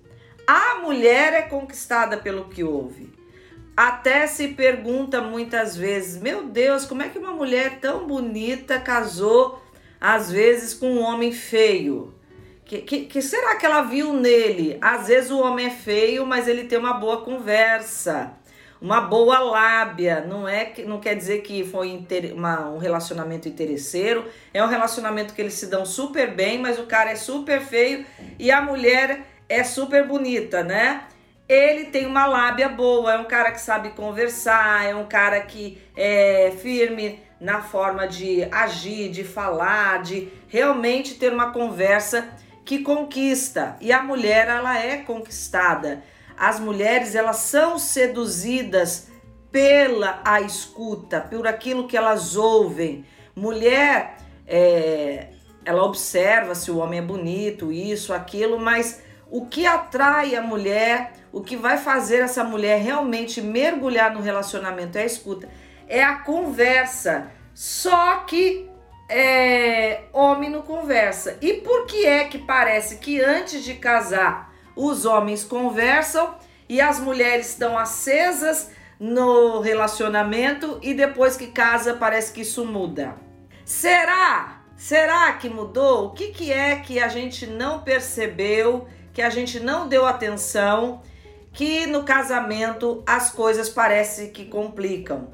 A 0.46 0.76
mulher 0.76 1.34
é 1.34 1.42
conquistada 1.42 2.18
pelo 2.18 2.46
que 2.46 2.64
ouve. 2.64 3.14
Até 3.76 4.28
se 4.28 4.50
pergunta 4.50 5.22
muitas 5.22 5.76
vezes: 5.76 6.22
meu 6.22 6.44
Deus, 6.48 6.86
como 6.86 7.02
é 7.02 7.10
que 7.10 7.18
uma 7.18 7.32
mulher 7.32 7.80
tão 7.80 8.06
bonita 8.06 8.80
casou 8.80 9.62
às 10.00 10.32
vezes 10.32 10.74
com 10.74 10.88
um 10.88 11.02
homem 11.02 11.32
feio. 11.32 12.14
Que, 12.64 12.80
que, 12.80 13.06
que, 13.06 13.22
será 13.22 13.56
que 13.56 13.66
ela 13.66 13.82
viu 13.82 14.14
nele? 14.14 14.78
Às 14.82 15.08
vezes 15.08 15.32
o 15.32 15.40
homem 15.40 15.68
é 15.68 15.70
feio, 15.72 16.26
mas 16.26 16.48
ele 16.48 16.66
tem 16.66 16.78
uma 16.78 16.94
boa 16.94 17.22
conversa, 17.22 18.34
uma 18.82 19.02
boa 19.02 19.40
lábia. 19.40 20.22
Não 20.22 20.48
é 20.48 20.66
que 20.66 20.84
não 20.84 21.00
quer 21.00 21.16
dizer 21.16 21.42
que 21.42 21.64
foi 21.64 21.90
inter, 21.90 22.34
uma, 22.34 22.70
um 22.70 22.78
relacionamento 22.78 23.48
interesseiro. 23.48 24.26
É 24.54 24.64
um 24.64 24.68
relacionamento 24.68 25.34
que 25.34 25.42
eles 25.42 25.54
se 25.54 25.68
dão 25.68 25.86
super 25.86 26.34
bem, 26.34 26.60
mas 26.60 26.80
o 26.80 26.86
cara 26.86 27.12
é 27.12 27.16
super 27.16 27.62
feio 27.62 28.06
e 28.38 28.52
a 28.52 28.62
mulher 28.62 29.22
é 29.48 29.64
super 29.64 30.08
bonita, 30.08 30.64
né? 30.64 31.04
Ele 31.48 31.86
tem 31.86 32.08
uma 32.08 32.26
lábia 32.26 32.68
boa, 32.68 33.14
é 33.14 33.18
um 33.20 33.26
cara 33.26 33.52
que 33.52 33.62
sabe 33.62 33.90
conversar, 33.90 34.86
é 34.86 34.96
um 34.96 35.06
cara 35.06 35.40
que 35.42 35.80
é 35.96 36.52
firme 36.60 37.20
na 37.40 37.62
forma 37.62 38.08
de 38.08 38.44
agir, 38.52 39.12
de 39.12 39.24
falar, 39.24 40.02
de 40.02 40.30
realmente 40.48 41.16
ter 41.16 41.32
uma 41.32 41.52
conversa 41.52 42.28
que 42.66 42.80
conquista. 42.80 43.78
E 43.80 43.92
a 43.92 44.02
mulher, 44.02 44.48
ela 44.48 44.80
é 44.84 44.98
conquistada. 44.98 46.04
As 46.38 46.60
mulheres, 46.60 47.16
elas 47.16 47.38
são 47.38 47.80
seduzidas 47.80 49.08
pela 49.52 50.22
a 50.26 50.42
escuta, 50.42 51.22
por 51.22 51.48
aquilo 51.48 51.88
que 51.88 51.96
elas 51.96 52.36
ouvem. 52.36 53.06
Mulher, 53.36 54.18
é, 54.46 55.30
ela 55.64 55.84
observa 55.84 56.56
se 56.56 56.70
o 56.70 56.78
homem 56.78 57.00
é 57.00 57.02
bonito, 57.02 57.72
isso, 57.72 58.14
aquilo, 58.14 58.60
mas 58.60 59.02
o 59.30 59.46
que 59.46 59.66
atrai 59.66 60.36
a 60.36 60.42
mulher, 60.42 61.14
o 61.32 61.42
que 61.42 61.56
vai 61.56 61.78
fazer 61.78 62.18
essa 62.18 62.44
mulher 62.44 62.82
realmente 62.82 63.42
mergulhar 63.42 64.14
no 64.14 64.22
relacionamento 64.22 64.98
é 64.98 65.04
a 65.04 65.06
escuta 65.06 65.50
é 65.88 66.04
a 66.04 66.16
conversa. 66.16 67.32
Só 67.54 68.18
que 68.18 68.70
é, 69.10 70.04
homem 70.12 70.50
não 70.50 70.62
conversa. 70.62 71.38
E 71.42 71.54
por 71.56 71.86
que 71.86 72.06
é 72.06 72.26
que 72.26 72.40
parece 72.40 72.98
que 72.98 73.22
antes 73.22 73.64
de 73.64 73.76
casar 73.76 74.45
os 74.76 75.06
homens 75.06 75.44
conversam 75.44 76.36
e 76.68 76.82
as 76.82 77.00
mulheres 77.00 77.50
estão 77.50 77.78
acesas 77.78 78.72
no 79.00 79.60
relacionamento 79.60 80.80
e 80.82 80.94
depois 80.94 81.38
que 81.38 81.48
casa 81.48 81.94
parece 81.94 82.34
que 82.34 82.42
isso 82.42 82.66
muda? 82.66 83.16
Será? 83.64 84.62
Será 84.76 85.34
que 85.34 85.50
mudou? 85.50 86.08
O 86.08 86.10
que, 86.12 86.28
que 86.28 86.52
é 86.52 86.76
que 86.76 87.00
a 87.00 87.08
gente 87.08 87.48
não 87.48 87.82
percebeu, 87.82 88.88
que 89.14 89.22
a 89.22 89.30
gente 89.30 89.60
não 89.60 89.88
deu 89.88 90.06
atenção, 90.06 91.02
que 91.54 91.86
no 91.86 92.04
casamento 92.04 93.02
as 93.08 93.32
coisas 93.32 93.70
parecem 93.70 94.32
que 94.32 94.46
complicam? 94.46 95.30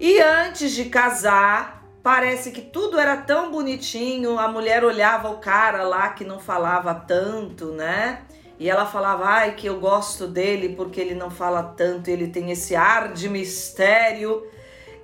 E 0.00 0.20
antes 0.20 0.72
de 0.72 0.86
casar, 0.86 1.84
parece 2.02 2.50
que 2.50 2.60
tudo 2.60 2.98
era 2.98 3.16
tão 3.16 3.50
bonitinho, 3.50 4.38
a 4.38 4.48
mulher 4.48 4.84
olhava 4.84 5.28
o 5.30 5.38
cara 5.38 5.82
lá 5.82 6.10
que 6.10 6.24
não 6.24 6.38
falava 6.38 6.94
tanto, 6.94 7.66
né? 7.72 8.22
E 8.58 8.68
ela 8.68 8.84
falava, 8.84 9.24
ai, 9.24 9.54
que 9.54 9.68
eu 9.68 9.78
gosto 9.78 10.26
dele 10.26 10.70
porque 10.70 11.00
ele 11.00 11.14
não 11.14 11.30
fala 11.30 11.62
tanto, 11.62 12.08
ele 12.08 12.26
tem 12.28 12.50
esse 12.50 12.74
ar 12.74 13.12
de 13.12 13.28
mistério. 13.28 14.44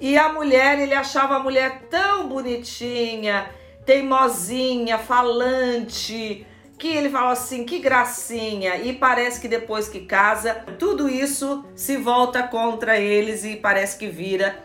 E 0.01 0.19
a 0.19 0.33
mulher, 0.33 0.81
ele 0.81 0.93
achava 0.95 1.37
a 1.37 1.39
mulher 1.39 1.83
tão 1.89 2.29
bonitinha, 2.29 3.49
teimosinha, 3.87 4.99
falante, 4.99 6.45
que 6.77 6.89
ele 6.89 7.09
fala 7.09 7.31
assim, 7.31 7.65
que 7.65 7.79
gracinha. 7.79 8.77
E 8.77 8.93
parece 8.93 9.41
que 9.41 9.47
depois 9.47 9.89
que 9.89 10.01
casa, 10.01 10.65
tudo 10.79 11.09
isso 11.09 11.65
se 11.77 11.97
volta 11.97 12.43
contra 12.43 12.99
eles 12.99 13.45
e 13.45 13.55
parece 13.55 13.97
que 13.97 14.09
vira 14.09 14.59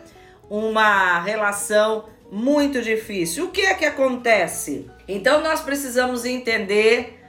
uma 0.48 1.20
relação 1.20 2.06
muito 2.30 2.82
difícil. 2.82 3.46
O 3.46 3.50
que 3.50 3.62
é 3.62 3.74
que 3.74 3.84
acontece? 3.84 4.90
Então 5.06 5.40
nós 5.40 5.60
precisamos 5.60 6.24
entender 6.24 7.19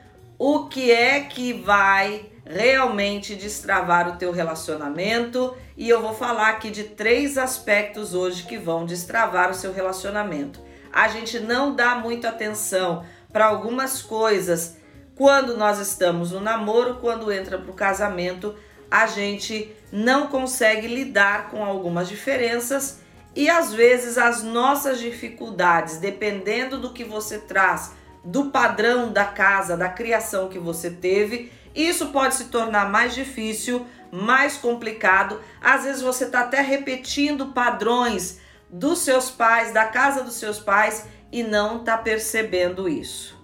o 0.43 0.65
que 0.65 0.91
é 0.91 1.19
que 1.19 1.53
vai 1.53 2.25
realmente 2.43 3.36
destravar 3.36 4.10
o 4.10 4.17
teu 4.17 4.31
relacionamento 4.31 5.55
e 5.77 5.88
eu 5.88 6.01
vou 6.01 6.15
falar 6.15 6.50
aqui 6.50 6.71
de 6.71 6.83
três 6.83 7.38
aspectos 7.38 8.15
hoje 8.15 8.48
que 8.48 8.57
vão 8.57 8.83
destravar 8.83 9.51
o 9.51 9.53
seu 9.53 9.71
relacionamento. 9.71 10.60
A 10.91 11.07
gente 11.10 11.39
não 11.39 11.75
dá 11.75 11.93
muita 11.93 12.29
atenção 12.29 13.05
para 13.31 13.45
algumas 13.45 14.01
coisas 14.01 14.77
quando 15.13 15.55
nós 15.55 15.77
estamos 15.77 16.31
no 16.31 16.39
namoro, 16.39 16.95
quando 16.95 17.31
entra 17.31 17.60
para 17.60 17.69
o 17.69 17.75
casamento, 17.75 18.55
a 18.89 19.05
gente 19.05 19.71
não 19.91 20.25
consegue 20.25 20.88
lidar 20.88 21.51
com 21.51 21.63
algumas 21.63 22.10
diferenças 22.10 23.00
e 23.36 23.48
às 23.48 23.71
vezes 23.71 24.17
as 24.17 24.41
nossas 24.41 25.00
dificuldades, 25.00 25.98
dependendo 25.98 26.79
do 26.79 26.91
que 26.91 27.03
você 27.03 27.38
traz, 27.38 28.00
do 28.23 28.45
padrão 28.45 29.11
da 29.11 29.25
casa, 29.25 29.75
da 29.75 29.89
criação 29.89 30.47
que 30.47 30.59
você 30.59 30.89
teve, 30.89 31.51
Isso 31.73 32.07
pode 32.07 32.35
se 32.35 32.45
tornar 32.45 32.89
mais 32.89 33.13
difícil, 33.13 33.85
mais 34.11 34.57
complicado. 34.57 35.39
Às 35.61 35.83
vezes 35.83 36.01
você 36.01 36.25
está 36.25 36.41
até 36.41 36.61
repetindo 36.61 37.47
padrões 37.47 38.39
dos 38.69 38.99
seus 38.99 39.29
pais, 39.29 39.73
da 39.73 39.85
casa 39.85 40.23
dos 40.23 40.35
seus 40.35 40.59
pais 40.59 41.05
e 41.31 41.43
não 41.43 41.77
está 41.77 41.97
percebendo 41.97 42.89
isso. 42.89 43.39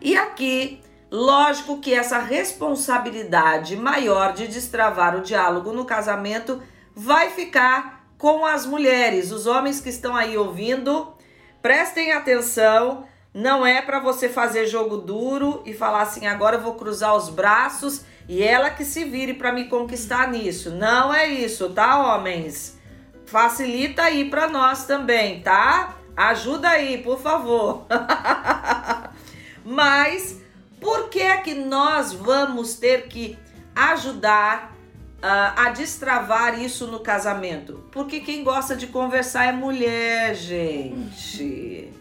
E 0.00 0.16
aqui, 0.16 0.80
lógico 1.10 1.78
que 1.78 1.94
essa 1.94 2.18
responsabilidade 2.18 3.76
maior 3.76 4.32
de 4.32 4.46
destravar 4.46 5.16
o 5.16 5.22
diálogo 5.22 5.72
no 5.72 5.84
casamento 5.84 6.62
vai 6.94 7.30
ficar 7.30 8.06
com 8.16 8.46
as 8.46 8.64
mulheres. 8.64 9.30
Os 9.30 9.46
homens 9.46 9.80
que 9.80 9.90
estão 9.90 10.16
aí 10.16 10.38
ouvindo, 10.38 11.14
prestem 11.60 12.12
atenção. 12.12 13.06
Não 13.36 13.66
é 13.66 13.82
para 13.82 14.00
você 14.00 14.30
fazer 14.30 14.66
jogo 14.66 14.96
duro 14.96 15.60
e 15.66 15.74
falar 15.74 16.00
assim, 16.00 16.26
agora 16.26 16.56
eu 16.56 16.62
vou 16.62 16.72
cruzar 16.72 17.14
os 17.14 17.28
braços 17.28 18.00
e 18.26 18.42
ela 18.42 18.70
que 18.70 18.82
se 18.82 19.04
vire 19.04 19.34
para 19.34 19.52
me 19.52 19.66
conquistar 19.66 20.28
nisso. 20.28 20.70
Não 20.70 21.12
é 21.12 21.26
isso, 21.26 21.68
tá, 21.68 21.98
homens? 21.98 22.78
Facilita 23.26 24.04
aí 24.04 24.30
para 24.30 24.48
nós 24.48 24.86
também, 24.86 25.42
tá? 25.42 25.98
Ajuda 26.16 26.70
aí, 26.70 26.96
por 26.96 27.20
favor. 27.20 27.84
Mas 29.62 30.40
por 30.80 31.10
que 31.10 31.20
é 31.20 31.36
que 31.36 31.52
nós 31.52 32.14
vamos 32.14 32.76
ter 32.76 33.06
que 33.06 33.38
ajudar 33.74 34.74
uh, 35.18 35.60
a 35.60 35.68
destravar 35.68 36.58
isso 36.58 36.86
no 36.86 37.00
casamento? 37.00 37.84
Porque 37.92 38.20
quem 38.20 38.42
gosta 38.42 38.74
de 38.74 38.86
conversar 38.86 39.44
é 39.44 39.52
mulher, 39.52 40.34
gente. 40.34 41.92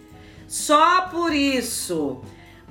Só 0.56 1.10
por 1.12 1.36
isso. 1.36 2.22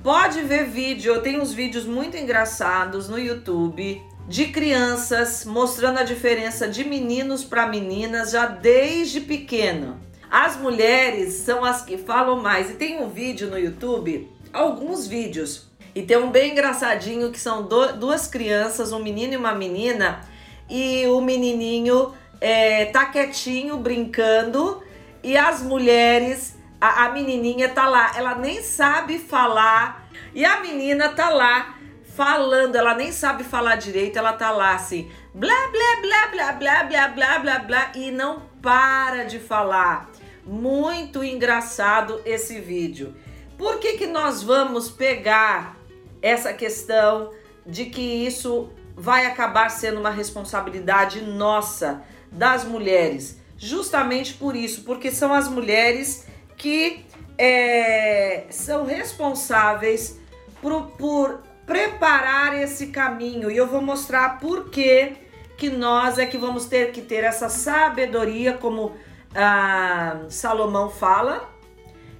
Pode 0.01 0.41
ver 0.41 0.65
vídeo, 0.65 1.13
eu 1.13 1.21
tenho 1.21 1.39
uns 1.39 1.53
vídeos 1.53 1.85
muito 1.85 2.17
engraçados 2.17 3.07
no 3.07 3.19
YouTube 3.19 4.01
de 4.27 4.47
crianças 4.47 5.45
mostrando 5.45 5.99
a 5.99 6.03
diferença 6.03 6.67
de 6.67 6.83
meninos 6.83 7.43
para 7.43 7.67
meninas 7.67 8.31
já 8.31 8.47
desde 8.47 9.21
pequeno. 9.21 9.99
As 10.31 10.57
mulheres 10.57 11.35
são 11.35 11.63
as 11.63 11.83
que 11.83 11.95
falam 11.95 12.41
mais. 12.41 12.71
E 12.71 12.73
tem 12.73 12.99
um 12.99 13.07
vídeo 13.07 13.51
no 13.51 13.59
YouTube, 13.59 14.31
alguns 14.51 15.05
vídeos, 15.05 15.69
e 15.93 16.01
tem 16.01 16.17
um 16.17 16.31
bem 16.31 16.53
engraçadinho 16.53 17.31
que 17.31 17.39
são 17.39 17.67
do, 17.67 17.93
duas 17.93 18.25
crianças, 18.25 18.91
um 18.91 18.99
menino 18.99 19.33
e 19.33 19.37
uma 19.37 19.53
menina, 19.53 20.21
e 20.67 21.05
o 21.05 21.21
menininho 21.21 22.13
é, 22.41 22.85
tá 22.85 23.05
quietinho 23.05 23.77
brincando 23.77 24.81
e 25.23 25.37
as 25.37 25.61
mulheres, 25.61 26.54
a, 26.79 27.05
a 27.05 27.09
menininha 27.11 27.69
tá 27.69 27.87
lá, 27.87 28.11
ela 28.15 28.35
nem 28.35 28.61
sabe 28.61 29.19
falar 29.19 30.07
e 30.33 30.43
a 30.43 30.59
menina 30.61 31.09
tá 31.09 31.29
lá 31.29 31.75
falando, 32.15 32.75
ela 32.75 32.93
nem 32.93 33.11
sabe 33.11 33.43
falar 33.43 33.75
direito, 33.75 34.17
ela 34.17 34.33
tá 34.33 34.49
lá 34.49 34.75
assim, 34.75 35.11
blá 35.33 35.67
blá 35.67 36.01
blá 36.01 36.27
blá 36.27 36.53
blá 36.53 36.83
blá 36.83 37.07
blá 37.09 37.39
blá 37.39 37.59
blá 37.59 37.91
e 37.95 38.09
não 38.11 38.41
para 38.61 39.23
de 39.23 39.39
falar. 39.39 40.09
Muito 40.45 41.23
engraçado 41.23 42.21
esse 42.23 42.59
vídeo. 42.59 43.15
Por 43.57 43.79
que, 43.79 43.93
que 43.93 44.07
nós 44.07 44.43
vamos 44.43 44.89
pegar 44.89 45.75
essa 46.21 46.53
questão 46.53 47.31
de 47.65 47.85
que 47.85 48.01
isso 48.01 48.69
vai 48.95 49.25
acabar 49.25 49.69
sendo 49.69 49.99
uma 49.99 50.09
responsabilidade 50.09 51.21
nossa, 51.21 52.03
das 52.31 52.63
mulheres? 52.63 53.39
Justamente 53.57 54.33
por 54.33 54.55
isso, 54.55 54.83
porque 54.83 55.11
são 55.11 55.33
as 55.33 55.47
mulheres 55.47 56.27
que 56.57 57.05
é, 57.37 58.45
são 58.49 58.85
responsáveis 58.85 60.19
por, 60.61 60.87
por 60.91 61.43
preparar 61.65 62.55
esse 62.59 62.87
caminho. 62.87 63.49
E 63.51 63.57
eu 63.57 63.67
vou 63.67 63.81
mostrar 63.81 64.39
por 64.39 64.69
que, 64.69 65.13
que 65.57 65.69
nós 65.69 66.17
é 66.17 66.25
que 66.25 66.37
vamos 66.37 66.65
ter 66.65 66.91
que 66.91 67.01
ter 67.01 67.23
essa 67.23 67.49
sabedoria, 67.49 68.53
como 68.53 68.93
ah, 69.33 70.25
Salomão 70.29 70.89
fala 70.89 71.55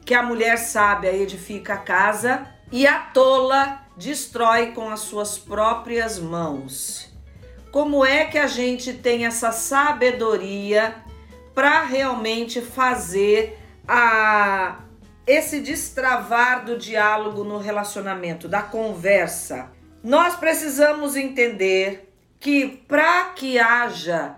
que 0.05 0.13
a 0.13 0.21
mulher 0.21 0.57
sábia 0.57 1.11
edifica 1.11 1.73
a 1.73 1.77
casa 1.77 2.48
e 2.71 2.85
a 2.85 3.00
tola 3.00 3.81
destrói 3.98 4.67
com 4.67 4.89
as 4.89 5.00
suas 5.00 5.37
próprias 5.37 6.19
mãos. 6.19 7.11
Como 7.71 8.05
é 8.05 8.25
que 8.25 8.37
a 8.37 8.48
gente 8.48 8.93
tem 8.93 9.25
essa 9.25 9.51
sabedoria 9.51 10.95
para 11.55 11.83
realmente 11.83 12.61
fazer 12.61 13.59
a 13.87 14.79
esse 15.27 15.59
destravar 15.59 16.65
do 16.65 16.77
diálogo 16.77 17.43
no 17.43 17.57
relacionamento, 17.57 18.48
da 18.48 18.61
conversa? 18.61 19.71
Nós 20.03 20.35
precisamos 20.35 21.15
entender 21.15 22.13
que 22.39 22.67
para 22.87 23.25
que 23.29 23.57
haja 23.57 24.35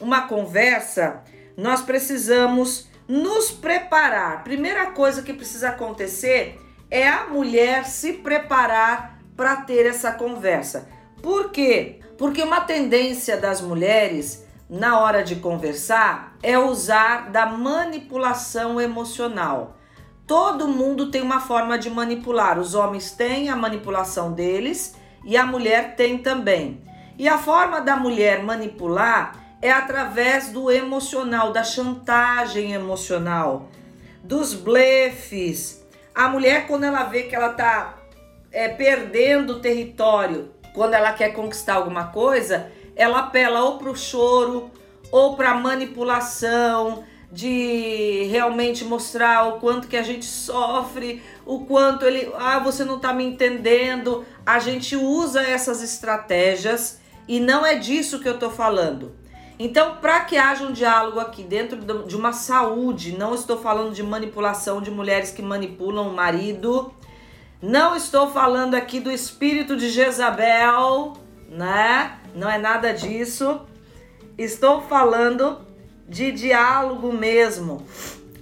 uma 0.00 0.22
conversa, 0.22 1.22
nós 1.56 1.82
precisamos 1.82 2.88
nos 3.06 3.50
preparar. 3.50 4.42
Primeira 4.42 4.86
coisa 4.92 5.22
que 5.22 5.34
precisa 5.34 5.68
acontecer 5.68 6.58
é 6.90 7.06
a 7.06 7.26
mulher 7.26 7.84
se 7.84 8.14
preparar 8.14 9.18
para 9.36 9.56
ter 9.56 9.84
essa 9.84 10.12
conversa. 10.12 10.88
Por 11.22 11.50
quê? 11.50 12.00
Porque 12.16 12.42
uma 12.42 12.62
tendência 12.62 13.36
das 13.36 13.60
mulheres 13.60 14.45
na 14.68 14.98
hora 14.98 15.22
de 15.22 15.36
conversar 15.36 16.36
é 16.42 16.58
usar 16.58 17.30
da 17.30 17.46
manipulação 17.46 18.80
emocional. 18.80 19.76
Todo 20.26 20.66
mundo 20.66 21.10
tem 21.10 21.22
uma 21.22 21.40
forma 21.40 21.78
de 21.78 21.88
manipular. 21.88 22.58
Os 22.58 22.74
homens 22.74 23.12
têm 23.12 23.48
a 23.48 23.54
manipulação 23.54 24.32
deles 24.32 24.96
e 25.24 25.36
a 25.36 25.46
mulher 25.46 25.94
tem 25.94 26.18
também. 26.18 26.82
E 27.16 27.28
a 27.28 27.38
forma 27.38 27.80
da 27.80 27.96
mulher 27.96 28.42
manipular 28.42 29.36
é 29.62 29.70
através 29.70 30.50
do 30.50 30.70
emocional, 30.70 31.52
da 31.52 31.62
chantagem 31.62 32.72
emocional, 32.72 33.68
dos 34.22 34.52
blefes. 34.52 35.84
A 36.14 36.28
mulher, 36.28 36.66
quando 36.66 36.84
ela 36.84 37.04
vê 37.04 37.22
que 37.22 37.34
ela 37.34 37.50
tá 37.50 37.94
é, 38.50 38.68
perdendo 38.68 39.60
território, 39.60 40.50
quando 40.74 40.94
ela 40.94 41.12
quer 41.12 41.30
conquistar 41.30 41.74
alguma 41.74 42.08
coisa, 42.08 42.70
ela 42.96 43.20
apela 43.20 43.62
ou 43.62 43.78
para 43.78 43.90
o 43.90 43.96
choro 43.96 44.70
ou 45.12 45.36
para 45.36 45.54
manipulação 45.54 47.04
de 47.30 48.24
realmente 48.30 48.84
mostrar 48.84 49.46
o 49.48 49.60
quanto 49.60 49.88
que 49.88 49.96
a 49.96 50.02
gente 50.02 50.24
sofre, 50.24 51.22
o 51.44 51.66
quanto 51.66 52.06
ele, 52.06 52.32
ah, 52.38 52.58
você 52.58 52.84
não 52.84 52.96
está 52.96 53.12
me 53.12 53.24
entendendo. 53.24 54.24
A 54.44 54.58
gente 54.58 54.96
usa 54.96 55.42
essas 55.42 55.82
estratégias 55.82 56.98
e 57.28 57.38
não 57.38 57.66
é 57.66 57.74
disso 57.74 58.20
que 58.20 58.28
eu 58.28 58.34
estou 58.34 58.50
falando. 58.50 59.14
Então, 59.58 59.96
para 59.96 60.20
que 60.20 60.36
haja 60.36 60.64
um 60.64 60.72
diálogo 60.72 61.18
aqui 61.18 61.42
dentro 61.42 61.78
de 62.06 62.14
uma 62.14 62.32
saúde, 62.32 63.16
não 63.16 63.34
estou 63.34 63.58
falando 63.58 63.92
de 63.92 64.02
manipulação 64.02 64.82
de 64.82 64.90
mulheres 64.90 65.30
que 65.30 65.40
manipulam 65.40 66.08
o 66.08 66.14
marido, 66.14 66.92
não 67.60 67.96
estou 67.96 68.30
falando 68.30 68.74
aqui 68.74 69.00
do 69.00 69.10
espírito 69.10 69.74
de 69.76 69.88
Jezabel, 69.88 71.14
né? 71.48 72.18
Não 72.36 72.50
é 72.50 72.58
nada 72.58 72.92
disso. 72.92 73.62
Estou 74.36 74.82
falando 74.82 75.66
de 76.06 76.30
diálogo 76.30 77.10
mesmo, 77.10 77.86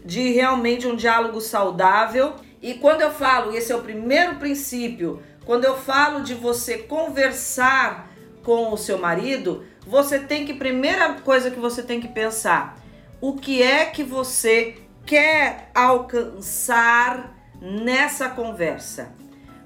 de 0.04 0.32
realmente 0.32 0.88
um 0.88 0.96
diálogo 0.96 1.40
saudável. 1.40 2.34
E 2.60 2.74
quando 2.74 3.02
eu 3.02 3.12
falo, 3.12 3.54
esse 3.54 3.70
é 3.70 3.76
o 3.76 3.82
primeiro 3.82 4.34
princípio, 4.34 5.22
quando 5.46 5.64
eu 5.64 5.76
falo 5.76 6.22
de 6.24 6.34
você 6.34 6.78
conversar 6.78 8.10
com 8.42 8.72
o 8.72 8.76
seu 8.76 8.98
marido, 8.98 9.64
você 9.86 10.18
tem 10.18 10.44
que 10.44 10.54
primeira 10.54 11.14
coisa 11.20 11.48
que 11.48 11.60
você 11.60 11.80
tem 11.80 12.00
que 12.00 12.08
pensar, 12.08 12.76
o 13.20 13.34
que 13.34 13.62
é 13.62 13.84
que 13.84 14.02
você 14.02 14.74
quer 15.06 15.70
alcançar 15.72 17.32
nessa 17.60 18.28
conversa? 18.28 19.12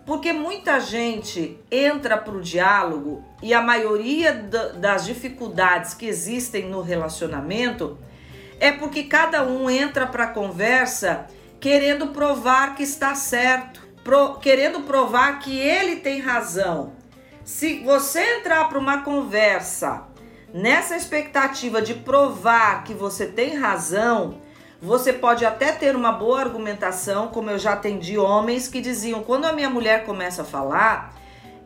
Porque 0.08 0.32
muita 0.32 0.80
gente 0.80 1.60
entra 1.70 2.16
para 2.16 2.34
o 2.34 2.40
diálogo 2.40 3.22
e 3.42 3.52
a 3.52 3.60
maioria 3.60 4.32
das 4.32 5.04
dificuldades 5.04 5.92
que 5.92 6.06
existem 6.06 6.66
no 6.66 6.80
relacionamento 6.80 7.98
é 8.58 8.72
porque 8.72 9.02
cada 9.02 9.46
um 9.46 9.68
entra 9.68 10.06
para 10.06 10.24
a 10.24 10.28
conversa 10.28 11.26
querendo 11.60 12.06
provar 12.06 12.74
que 12.74 12.82
está 12.82 13.14
certo, 13.14 13.86
pro, 14.02 14.36
querendo 14.36 14.80
provar 14.80 15.40
que 15.40 15.58
ele 15.58 15.96
tem 15.96 16.20
razão. 16.20 16.94
Se 17.44 17.80
você 17.80 18.38
entrar 18.38 18.66
para 18.66 18.78
uma 18.78 19.02
conversa 19.02 20.04
nessa 20.54 20.96
expectativa 20.96 21.82
de 21.82 21.92
provar 21.92 22.82
que 22.82 22.94
você 22.94 23.26
tem 23.26 23.58
razão, 23.58 24.40
você 24.80 25.12
pode 25.12 25.44
até 25.44 25.72
ter 25.72 25.96
uma 25.96 26.12
boa 26.12 26.40
argumentação, 26.40 27.28
como 27.28 27.50
eu 27.50 27.58
já 27.58 27.72
atendi 27.72 28.16
homens 28.16 28.68
que 28.68 28.80
diziam: 28.80 29.22
quando 29.22 29.44
a 29.44 29.52
minha 29.52 29.68
mulher 29.68 30.04
começa 30.04 30.42
a 30.42 30.44
falar, 30.44 31.14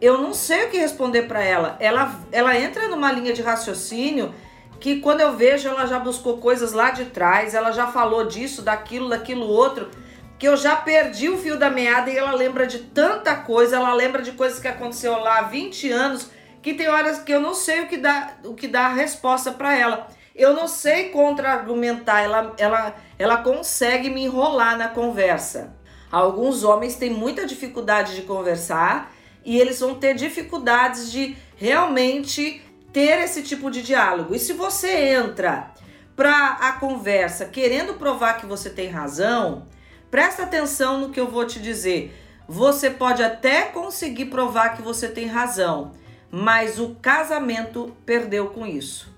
eu 0.00 0.18
não 0.18 0.32
sei 0.32 0.66
o 0.66 0.70
que 0.70 0.78
responder 0.78 1.22
para 1.22 1.42
ela. 1.42 1.76
Ela, 1.78 2.18
ela 2.32 2.58
entra 2.58 2.88
numa 2.88 3.12
linha 3.12 3.32
de 3.32 3.42
raciocínio 3.42 4.34
que 4.80 4.98
quando 4.98 5.20
eu 5.20 5.36
vejo 5.36 5.68
ela 5.68 5.86
já 5.86 5.98
buscou 5.98 6.38
coisas 6.38 6.72
lá 6.72 6.90
de 6.90 7.04
trás, 7.04 7.54
ela 7.54 7.70
já 7.70 7.86
falou 7.86 8.26
disso, 8.26 8.62
daquilo, 8.62 9.08
daquilo 9.08 9.46
outro, 9.46 9.88
que 10.36 10.48
eu 10.48 10.56
já 10.56 10.74
perdi 10.74 11.28
o 11.28 11.38
fio 11.38 11.56
da 11.56 11.70
meada 11.70 12.10
e 12.10 12.18
ela 12.18 12.32
lembra 12.32 12.66
de 12.66 12.80
tanta 12.80 13.36
coisa, 13.36 13.76
ela 13.76 13.94
lembra 13.94 14.22
de 14.22 14.32
coisas 14.32 14.58
que 14.58 14.66
aconteceu 14.66 15.16
lá 15.20 15.38
há 15.38 15.42
20 15.42 15.88
anos, 15.92 16.30
que 16.60 16.74
tem 16.74 16.88
horas 16.88 17.20
que 17.20 17.30
eu 17.30 17.40
não 17.40 17.54
sei 17.54 17.82
o 17.82 17.86
que 17.86 17.96
dá, 17.96 18.32
o 18.44 18.54
que 18.54 18.66
dá 18.66 18.86
a 18.86 18.92
resposta 18.92 19.52
para 19.52 19.78
ela. 19.78 20.08
Eu 20.34 20.54
não 20.54 20.66
sei 20.66 21.10
contra-argumentar, 21.10 22.20
ela, 22.20 22.54
ela, 22.56 22.96
ela 23.18 23.36
consegue 23.38 24.08
me 24.08 24.24
enrolar 24.24 24.78
na 24.78 24.88
conversa. 24.88 25.74
Alguns 26.10 26.64
homens 26.64 26.96
têm 26.96 27.10
muita 27.10 27.46
dificuldade 27.46 28.14
de 28.14 28.22
conversar 28.22 29.14
e 29.44 29.58
eles 29.58 29.80
vão 29.80 29.94
ter 29.94 30.14
dificuldades 30.14 31.10
de 31.10 31.36
realmente 31.56 32.62
ter 32.92 33.20
esse 33.20 33.42
tipo 33.42 33.70
de 33.70 33.82
diálogo. 33.82 34.34
E 34.34 34.38
se 34.38 34.52
você 34.52 35.14
entra 35.14 35.72
para 36.14 36.58
a 36.60 36.72
conversa 36.72 37.46
querendo 37.46 37.94
provar 37.94 38.34
que 38.34 38.46
você 38.46 38.70
tem 38.70 38.88
razão, 38.88 39.66
presta 40.10 40.42
atenção 40.42 40.98
no 40.98 41.10
que 41.10 41.20
eu 41.20 41.30
vou 41.30 41.46
te 41.46 41.60
dizer. 41.60 42.18
Você 42.48 42.90
pode 42.90 43.22
até 43.22 43.62
conseguir 43.62 44.26
provar 44.26 44.76
que 44.76 44.82
você 44.82 45.08
tem 45.08 45.26
razão, 45.26 45.92
mas 46.30 46.78
o 46.78 46.96
casamento 46.96 47.96
perdeu 48.04 48.48
com 48.48 48.66
isso. 48.66 49.11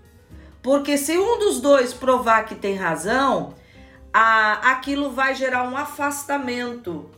Porque 0.65 0.97
se 0.97 1.19
um 1.19 1.39
dos 1.39 1.61
dois 1.61 1.93
provar 1.93 2.47
que 2.47 2.55
tem 2.55 2.75
razão, 2.75 3.53
a, 4.11 4.73
aquilo 4.73 5.11
vai 5.11 5.35
gerar 5.35 5.69
um 5.69 5.77
afastamento. 5.77 7.11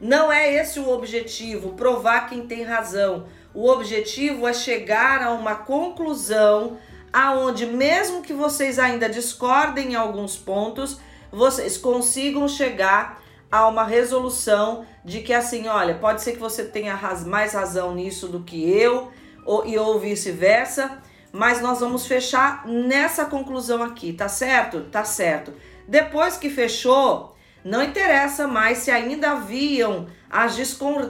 Não 0.00 0.32
é 0.32 0.54
esse 0.54 0.78
o 0.78 0.88
objetivo, 0.88 1.70
provar 1.70 2.28
quem 2.28 2.46
tem 2.46 2.62
razão. 2.62 3.26
O 3.52 3.68
objetivo 3.68 4.46
é 4.46 4.52
chegar 4.52 5.20
a 5.20 5.32
uma 5.32 5.56
conclusão 5.56 6.78
aonde 7.12 7.66
mesmo 7.66 8.22
que 8.22 8.32
vocês 8.32 8.78
ainda 8.78 9.08
discordem 9.08 9.92
em 9.92 9.94
alguns 9.96 10.36
pontos, 10.36 11.00
vocês 11.32 11.76
consigam 11.76 12.46
chegar 12.46 13.20
a 13.50 13.66
uma 13.66 13.82
resolução 13.82 14.86
de 15.04 15.22
que 15.22 15.34
assim, 15.34 15.66
olha, 15.66 15.96
pode 15.96 16.22
ser 16.22 16.34
que 16.34 16.38
você 16.38 16.62
tenha 16.62 16.96
mais 17.26 17.52
razão 17.52 17.96
nisso 17.96 18.28
do 18.28 18.44
que 18.44 18.70
eu, 18.70 19.10
ou, 19.44 19.66
e 19.66 19.76
ou 19.76 19.98
vice-versa, 19.98 20.99
mas 21.32 21.60
nós 21.60 21.80
vamos 21.80 22.06
fechar 22.06 22.66
nessa 22.66 23.24
conclusão 23.24 23.82
aqui, 23.82 24.12
tá 24.12 24.28
certo? 24.28 24.82
Tá 24.84 25.04
certo. 25.04 25.52
Depois 25.86 26.36
que 26.36 26.50
fechou, 26.50 27.36
não 27.64 27.82
interessa 27.82 28.46
mais 28.46 28.78
se 28.78 28.90
ainda 28.90 29.32
haviam 29.32 30.06
as, 30.30 30.58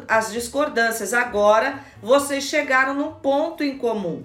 as 0.09 0.33
discordâncias. 0.33 1.15
Agora 1.15 1.81
vocês 2.03 2.45
chegaram 2.45 2.95
num 2.95 3.13
ponto 3.13 3.63
em 3.63 3.79
comum. 3.79 4.25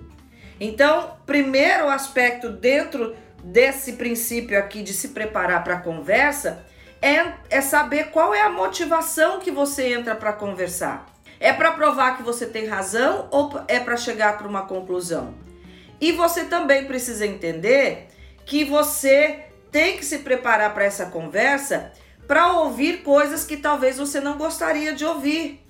Então, 0.60 1.18
primeiro 1.26 1.90
aspecto 1.90 2.50
dentro 2.50 3.16
desse 3.44 3.94
princípio 3.94 4.58
aqui 4.58 4.82
de 4.82 4.94
se 4.94 5.10
preparar 5.10 5.64
para 5.64 5.76
a 5.76 5.82
conversa 5.82 6.66
é, 7.02 7.34
é 7.50 7.62
saber 7.62 8.06
qual 8.06 8.34
é 8.34 8.42
a 8.42 8.50
motivação 8.50 9.40
que 9.40 9.52
você 9.52 9.94
entra 9.94 10.16
para 10.16 10.34
conversar. 10.34 11.06
É 11.40 11.54
para 11.54 11.74
provar 11.74 12.18
que 12.18 12.24
você 12.24 12.46
tem 12.46 12.66
razão 12.66 13.28
ou 13.30 13.62
é 13.68 13.80
para 13.80 13.98
chegar 13.98 14.38
para 14.38 14.48
uma 14.48 14.64
conclusão? 14.64 15.36
E 16.00 16.12
você 16.12 16.46
também 16.46 16.86
precisa 16.86 17.26
entender 17.26 18.08
que 18.46 18.64
você 18.64 19.46
tem 19.72 19.98
que 19.98 20.06
se 20.06 20.20
preparar 20.20 20.74
para 20.74 20.86
essa 20.86 21.08
conversa 21.08 21.92
para 22.28 22.54
ouvir 22.54 23.04
coisas 23.04 23.44
que 23.44 23.58
talvez 23.58 23.98
você 23.98 24.20
não 24.20 24.38
gostaria 24.38 24.94
de 24.94 25.06
ouvir. 25.06 25.64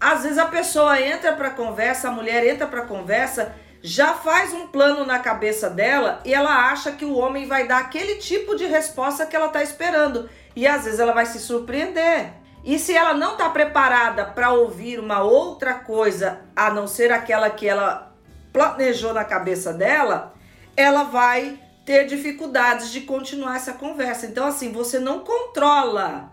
Às 0.00 0.22
vezes 0.22 0.38
a 0.38 0.46
pessoa 0.46 1.00
entra 1.00 1.32
para 1.32 1.48
a 1.48 1.52
conversa, 1.52 2.08
a 2.08 2.12
mulher 2.12 2.46
entra 2.46 2.66
para 2.66 2.82
a 2.82 2.86
conversa, 2.86 3.54
já 3.82 4.14
faz 4.14 4.52
um 4.52 4.68
plano 4.68 5.04
na 5.04 5.18
cabeça 5.18 5.68
dela 5.68 6.20
e 6.24 6.32
ela 6.32 6.70
acha 6.70 6.92
que 6.92 7.04
o 7.04 7.16
homem 7.16 7.46
vai 7.46 7.66
dar 7.66 7.78
aquele 7.78 8.16
tipo 8.16 8.54
de 8.54 8.64
resposta 8.64 9.26
que 9.26 9.34
ela 9.34 9.46
está 9.46 9.62
esperando. 9.62 10.28
E 10.54 10.66
às 10.66 10.84
vezes 10.84 11.00
ela 11.00 11.12
vai 11.12 11.26
se 11.26 11.38
surpreender. 11.38 12.32
E 12.64 12.78
se 12.78 12.94
ela 12.94 13.14
não 13.14 13.32
está 13.32 13.48
preparada 13.48 14.24
para 14.24 14.50
ouvir 14.50 14.98
uma 14.98 15.22
outra 15.22 15.74
coisa 15.74 16.40
a 16.54 16.70
não 16.70 16.86
ser 16.86 17.12
aquela 17.12 17.48
que 17.50 17.66
ela 17.66 18.07
planejou 18.52 19.12
na 19.12 19.24
cabeça 19.24 19.72
dela, 19.72 20.34
ela 20.76 21.04
vai 21.04 21.58
ter 21.84 22.06
dificuldades 22.06 22.90
de 22.90 23.02
continuar 23.02 23.56
essa 23.56 23.72
conversa. 23.72 24.26
Então, 24.26 24.46
assim, 24.46 24.72
você 24.72 24.98
não 24.98 25.20
controla 25.20 26.32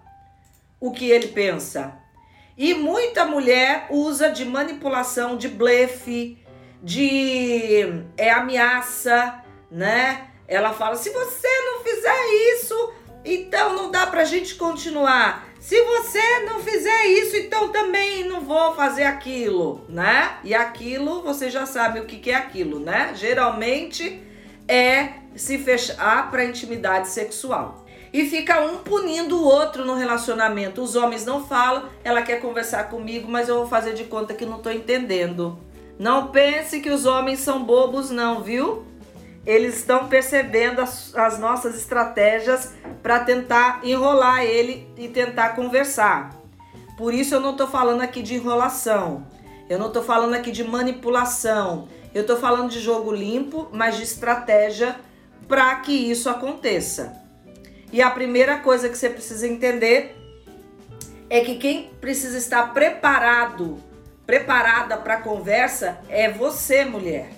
o 0.80 0.92
que 0.92 1.10
ele 1.10 1.30
pensa. 1.30 1.98
E 2.58 2.74
muita 2.74 3.26
mulher 3.26 3.88
usa 3.90 4.30
de 4.30 4.46
manipulação, 4.46 5.38
de 5.38 5.48
blefe, 5.48 6.38
de 6.82 8.04
é, 8.18 8.32
ameaça, 8.32 9.44
né? 9.70 10.28
Ela 10.48 10.74
fala: 10.74 10.96
se 10.96 11.10
você 11.10 11.48
não 11.66 11.84
fizer 11.84 12.26
isso, 12.54 12.94
então 13.26 13.76
não 13.76 13.92
dá 13.92 14.08
pra 14.08 14.24
gente 14.24 14.56
continuar. 14.56 15.48
Se 15.66 15.82
você 15.82 16.42
não 16.46 16.60
fizer 16.60 17.06
isso, 17.08 17.36
então 17.38 17.70
também 17.70 18.24
não 18.26 18.42
vou 18.42 18.76
fazer 18.76 19.02
aquilo, 19.02 19.84
né? 19.90 20.38
E 20.44 20.54
aquilo, 20.54 21.24
você 21.24 21.50
já 21.50 21.66
sabe 21.66 22.00
o 22.00 22.06
que, 22.06 22.30
é 22.30 22.36
aquilo, 22.36 22.80
né? 22.80 23.14
Geralmente 23.16 24.22
é 24.68 25.14
se 25.36 25.58
fechar 25.58 26.30
para 26.30 26.46
intimidade 26.46 27.08
sexual. 27.08 27.84
E 28.14 28.30
fica 28.30 28.62
um 28.62 28.78
punindo 28.78 29.42
o 29.42 29.44
outro 29.44 29.84
no 29.84 29.96
relacionamento. 29.96 30.84
Os 30.84 30.96
homens 30.96 31.26
não 31.26 31.44
falam, 31.44 31.90
ela 32.04 32.22
quer 32.22 32.40
conversar 32.40 32.84
comigo, 32.84 33.28
mas 33.28 33.50
eu 33.50 33.56
vou 33.56 33.68
fazer 33.68 33.96
de 33.96 34.04
conta 34.04 34.36
que 34.36 34.46
não 34.46 34.58
estou 34.58 34.72
entendendo. 34.72 35.58
Não 35.98 36.28
pense 36.28 36.80
que 36.80 36.92
os 36.92 37.08
homens 37.08 37.40
são 37.40 37.64
bobos, 37.64 38.12
não, 38.12 38.44
viu? 38.44 38.86
Eles 39.46 39.78
estão 39.78 40.08
percebendo 40.08 40.82
as, 40.82 41.14
as 41.16 41.38
nossas 41.38 41.76
estratégias 41.76 42.74
para 43.04 43.20
tentar 43.20 43.82
enrolar 43.84 44.44
ele 44.44 44.90
e 44.98 45.08
tentar 45.08 45.50
conversar. 45.50 46.32
Por 46.98 47.14
isso 47.14 47.36
eu 47.36 47.40
não 47.40 47.52
estou 47.52 47.68
falando 47.68 48.02
aqui 48.02 48.22
de 48.22 48.36
enrolação. 48.36 49.28
Eu 49.70 49.78
não 49.78 49.88
estou 49.88 50.04
falando 50.04 50.34
aqui 50.34 50.52
de 50.52 50.64
manipulação. 50.64 51.88
Eu 52.14 52.22
estou 52.22 52.38
falando 52.38 52.70
de 52.70 52.80
jogo 52.80 53.12
limpo, 53.12 53.68
mas 53.72 53.98
de 53.98 54.04
estratégia 54.04 54.96
para 55.48 55.76
que 55.76 55.92
isso 55.92 56.30
aconteça. 56.30 57.22
E 57.92 58.02
a 58.02 58.10
primeira 58.10 58.58
coisa 58.60 58.90
que 58.90 58.98
você 58.98 59.10
precisa 59.10 59.48
entender 59.48 60.16
é 61.30 61.42
que 61.42 61.56
quem 61.56 61.92
precisa 62.00 62.38
estar 62.38 62.74
preparado, 62.74 63.78
preparada 64.26 64.98
para 64.98 65.16
a 65.16 65.22
conversa 65.22 66.00
é 66.10 66.30
você, 66.32 66.86
mulher. 66.86 67.30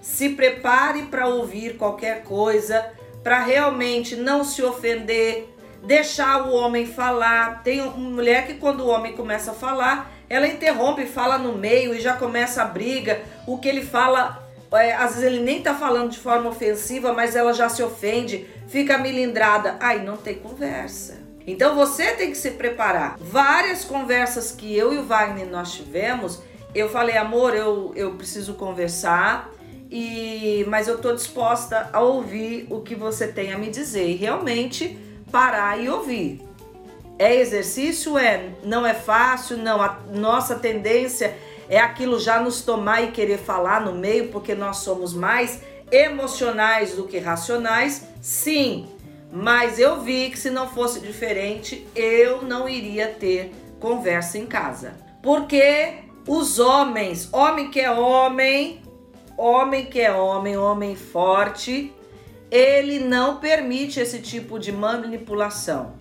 Se 0.00 0.30
prepare 0.30 1.02
para 1.02 1.26
ouvir 1.26 1.76
qualquer 1.76 2.22
coisa, 2.22 2.86
para 3.22 3.40
realmente 3.40 4.16
não 4.16 4.44
se 4.44 4.62
ofender, 4.62 5.48
deixar 5.82 6.48
o 6.48 6.54
homem 6.54 6.86
falar. 6.86 7.62
Tem 7.62 7.80
uma 7.80 7.92
mulher 7.92 8.46
que 8.46 8.54
quando 8.54 8.80
o 8.80 8.88
homem 8.88 9.12
começa 9.12 9.50
a 9.50 9.54
falar, 9.54 10.10
ela 10.28 10.46
interrompe, 10.46 11.06
fala 11.06 11.38
no 11.38 11.56
meio 11.56 11.94
e 11.94 12.00
já 12.00 12.14
começa 12.14 12.62
a 12.62 12.66
briga. 12.66 13.22
O 13.46 13.58
que 13.58 13.68
ele 13.68 13.84
fala 13.84 14.48
é, 14.72 14.94
às 14.94 15.14
vezes 15.14 15.24
ele 15.24 15.40
nem 15.40 15.62
tá 15.62 15.74
falando 15.74 16.10
de 16.10 16.18
forma 16.18 16.50
ofensiva, 16.50 17.12
mas 17.12 17.34
ela 17.34 17.52
já 17.54 17.68
se 17.68 17.82
ofende, 17.82 18.46
fica 18.66 18.98
milindrada. 18.98 19.76
Aí 19.80 20.02
não 20.02 20.16
tem 20.16 20.34
conversa. 20.34 21.26
Então 21.46 21.74
você 21.74 22.12
tem 22.12 22.30
que 22.30 22.36
se 22.36 22.50
preparar. 22.52 23.16
Várias 23.18 23.84
conversas 23.84 24.52
que 24.52 24.76
eu 24.76 24.92
e 24.92 24.98
o 24.98 25.04
Wagner 25.04 25.46
nós 25.46 25.72
tivemos, 25.72 26.42
eu 26.74 26.90
falei, 26.90 27.16
amor, 27.16 27.56
eu, 27.56 27.92
eu 27.96 28.12
preciso 28.16 28.52
conversar, 28.54 29.50
e 29.90 30.64
mas 30.68 30.88
eu 30.88 30.98
tô 30.98 31.12
disposta 31.14 31.88
a 31.92 32.00
ouvir 32.00 32.66
o 32.70 32.80
que 32.80 32.94
você 32.94 33.28
tem 33.28 33.52
a 33.52 33.58
me 33.58 33.70
dizer. 33.70 34.08
E 34.08 34.16
realmente 34.16 34.98
parar 35.30 35.80
e 35.80 35.88
ouvir. 35.88 36.42
É 37.18 37.34
exercício? 37.34 38.16
É. 38.16 38.50
Não 38.62 38.86
é 38.86 38.94
fácil? 38.94 39.56
Não. 39.56 39.80
A 39.82 39.98
nossa 40.12 40.54
tendência 40.56 41.36
é 41.68 41.78
aquilo 41.78 42.18
já 42.18 42.40
nos 42.40 42.62
tomar 42.62 43.02
e 43.02 43.10
querer 43.10 43.38
falar 43.38 43.80
no 43.80 43.94
meio, 43.94 44.28
porque 44.28 44.54
nós 44.54 44.78
somos 44.78 45.12
mais 45.12 45.60
emocionais 45.90 46.94
do 46.94 47.04
que 47.04 47.18
racionais, 47.18 48.06
sim. 48.20 48.88
Mas 49.30 49.78
eu 49.78 50.00
vi 50.00 50.30
que 50.30 50.38
se 50.38 50.50
não 50.50 50.68
fosse 50.68 51.00
diferente, 51.00 51.86
eu 51.94 52.42
não 52.42 52.68
iria 52.68 53.08
ter 53.08 53.52
conversa 53.78 54.38
em 54.38 54.46
casa. 54.46 54.94
Porque 55.22 55.94
os 56.26 56.58
homens, 56.58 57.28
homem 57.32 57.70
que 57.70 57.80
é 57.80 57.90
homem, 57.90 58.80
homem 59.38 59.86
que 59.86 60.00
é 60.00 60.12
homem, 60.12 60.56
homem 60.56 60.96
forte, 60.96 61.94
ele 62.50 62.98
não 62.98 63.36
permite 63.36 64.00
esse 64.00 64.18
tipo 64.18 64.58
de 64.58 64.72
manipulação 64.72 65.94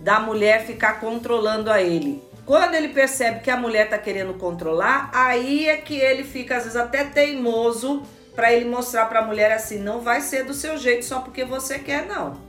da 0.00 0.20
mulher 0.20 0.64
ficar 0.64 1.00
controlando 1.00 1.70
a 1.70 1.82
ele. 1.82 2.22
Quando 2.46 2.74
ele 2.74 2.88
percebe 2.88 3.40
que 3.40 3.50
a 3.50 3.56
mulher 3.56 3.88
tá 3.88 3.98
querendo 3.98 4.34
controlar, 4.34 5.10
aí 5.12 5.68
é 5.68 5.76
que 5.76 5.96
ele 5.96 6.24
fica 6.24 6.56
às 6.56 6.62
vezes 6.62 6.76
até 6.76 7.04
teimoso 7.04 8.02
para 8.34 8.52
ele 8.52 8.64
mostrar 8.64 9.06
para 9.06 9.20
a 9.20 9.26
mulher 9.26 9.52
assim, 9.52 9.78
não 9.78 10.00
vai 10.00 10.20
ser 10.20 10.44
do 10.44 10.54
seu 10.54 10.78
jeito 10.78 11.04
só 11.04 11.20
porque 11.20 11.44
você 11.44 11.78
quer 11.78 12.06
não. 12.06 12.40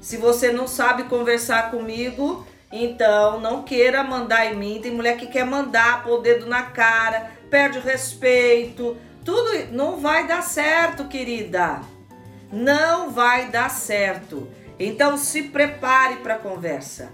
Se 0.00 0.16
você 0.16 0.52
não 0.52 0.66
sabe 0.66 1.04
conversar 1.04 1.70
comigo, 1.70 2.46
então 2.70 3.40
não 3.40 3.62
queira 3.62 4.02
mandar 4.02 4.46
em 4.46 4.56
mim. 4.56 4.80
Tem 4.82 4.92
mulher 4.92 5.16
que 5.16 5.26
quer 5.26 5.44
mandar, 5.44 6.02
pôr 6.04 6.18
o 6.18 6.22
dedo 6.22 6.46
na 6.46 6.62
cara, 6.62 7.30
perde 7.50 7.78
o 7.78 7.82
respeito, 7.82 8.96
tudo 9.24 9.72
não 9.72 9.96
vai 9.96 10.26
dar 10.26 10.42
certo, 10.42 11.06
querida. 11.06 11.80
Não 12.52 13.10
vai 13.10 13.48
dar 13.48 13.70
certo. 13.70 14.48
Então 14.78 15.16
se 15.16 15.44
prepare 15.44 16.16
para 16.16 16.34
a 16.34 16.38
conversa. 16.38 17.10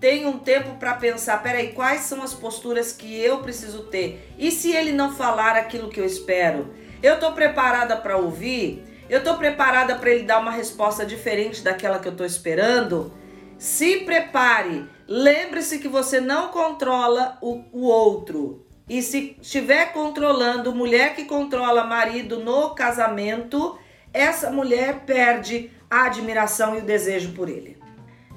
Tenha 0.00 0.28
um 0.28 0.38
tempo 0.38 0.76
para 0.76 0.94
pensar, 0.94 1.42
peraí, 1.42 1.72
quais 1.72 2.02
são 2.02 2.22
as 2.22 2.32
posturas 2.32 2.92
que 2.92 3.18
eu 3.18 3.38
preciso 3.38 3.84
ter? 3.84 4.32
E 4.38 4.52
se 4.52 4.70
ele 4.70 4.92
não 4.92 5.12
falar 5.12 5.56
aquilo 5.56 5.88
que 5.88 5.98
eu 5.98 6.06
espero? 6.06 6.72
Eu 7.02 7.14
estou 7.14 7.32
preparada 7.32 7.96
para 7.96 8.16
ouvir? 8.16 8.84
Eu 9.10 9.18
estou 9.18 9.36
preparada 9.36 9.96
para 9.96 10.10
ele 10.10 10.22
dar 10.22 10.38
uma 10.38 10.52
resposta 10.52 11.04
diferente 11.04 11.62
daquela 11.62 11.98
que 11.98 12.06
eu 12.06 12.12
estou 12.12 12.26
esperando? 12.26 13.12
Se 13.58 13.98
prepare. 13.98 14.88
Lembre-se 15.08 15.80
que 15.80 15.88
você 15.88 16.20
não 16.20 16.48
controla 16.48 17.36
o, 17.42 17.64
o 17.72 17.86
outro. 17.86 18.67
E 18.88 19.02
se 19.02 19.36
estiver 19.40 19.92
controlando, 19.92 20.74
mulher 20.74 21.14
que 21.14 21.24
controla 21.24 21.84
marido 21.84 22.38
no 22.40 22.70
casamento, 22.70 23.78
essa 24.12 24.50
mulher 24.50 25.00
perde 25.04 25.70
a 25.90 26.04
admiração 26.04 26.74
e 26.74 26.78
o 26.78 26.84
desejo 26.84 27.32
por 27.32 27.48
ele. 27.48 27.78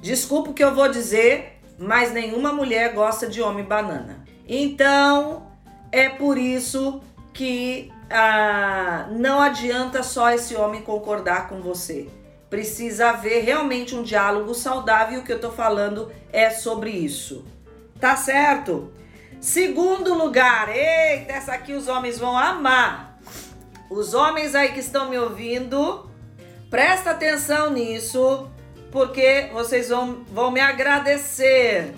Desculpa 0.00 0.50
o 0.50 0.54
que 0.54 0.62
eu 0.62 0.74
vou 0.74 0.88
dizer, 0.88 1.60
mas 1.78 2.12
nenhuma 2.12 2.52
mulher 2.52 2.92
gosta 2.92 3.26
de 3.26 3.40
homem 3.40 3.64
banana. 3.64 4.24
Então, 4.46 5.46
é 5.90 6.08
por 6.08 6.36
isso 6.36 7.00
que 7.32 7.90
ah, 8.10 9.08
não 9.10 9.40
adianta 9.40 10.02
só 10.02 10.30
esse 10.30 10.54
homem 10.54 10.82
concordar 10.82 11.48
com 11.48 11.62
você. 11.62 12.08
Precisa 12.50 13.10
haver 13.10 13.44
realmente 13.44 13.94
um 13.94 14.02
diálogo 14.02 14.54
saudável. 14.54 15.18
E 15.18 15.22
o 15.22 15.24
que 15.24 15.32
eu 15.32 15.40
tô 15.40 15.50
falando 15.50 16.12
é 16.30 16.50
sobre 16.50 16.90
isso. 16.90 17.46
Tá 17.98 18.14
certo? 18.16 18.92
Segundo 19.42 20.14
lugar, 20.14 20.68
eita, 20.68 21.32
essa 21.32 21.54
aqui 21.54 21.72
os 21.72 21.88
homens 21.88 22.16
vão 22.16 22.38
amar. 22.38 23.18
Os 23.90 24.14
homens 24.14 24.54
aí 24.54 24.68
que 24.68 24.78
estão 24.78 25.10
me 25.10 25.18
ouvindo, 25.18 26.08
presta 26.70 27.10
atenção 27.10 27.72
nisso, 27.72 28.48
porque 28.92 29.50
vocês 29.52 29.88
vão, 29.88 30.22
vão 30.30 30.52
me 30.52 30.60
agradecer. 30.60 31.92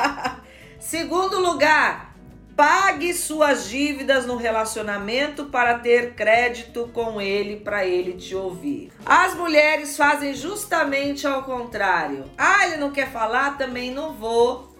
Segundo 0.80 1.38
lugar, 1.40 2.10
Pague 2.54 3.14
suas 3.14 3.70
dívidas 3.70 4.26
no 4.26 4.36
relacionamento 4.36 5.46
para 5.46 5.78
ter 5.78 6.12
crédito 6.12 6.90
com 6.92 7.18
ele, 7.18 7.56
para 7.56 7.86
ele 7.86 8.12
te 8.12 8.34
ouvir. 8.34 8.92
As 9.06 9.34
mulheres 9.34 9.96
fazem 9.96 10.34
justamente 10.34 11.26
ao 11.26 11.44
contrário. 11.44 12.26
Ah, 12.36 12.66
ele 12.66 12.76
não 12.76 12.90
quer 12.90 13.10
falar, 13.10 13.56
também 13.56 13.90
não 13.90 14.12
vou 14.12 14.71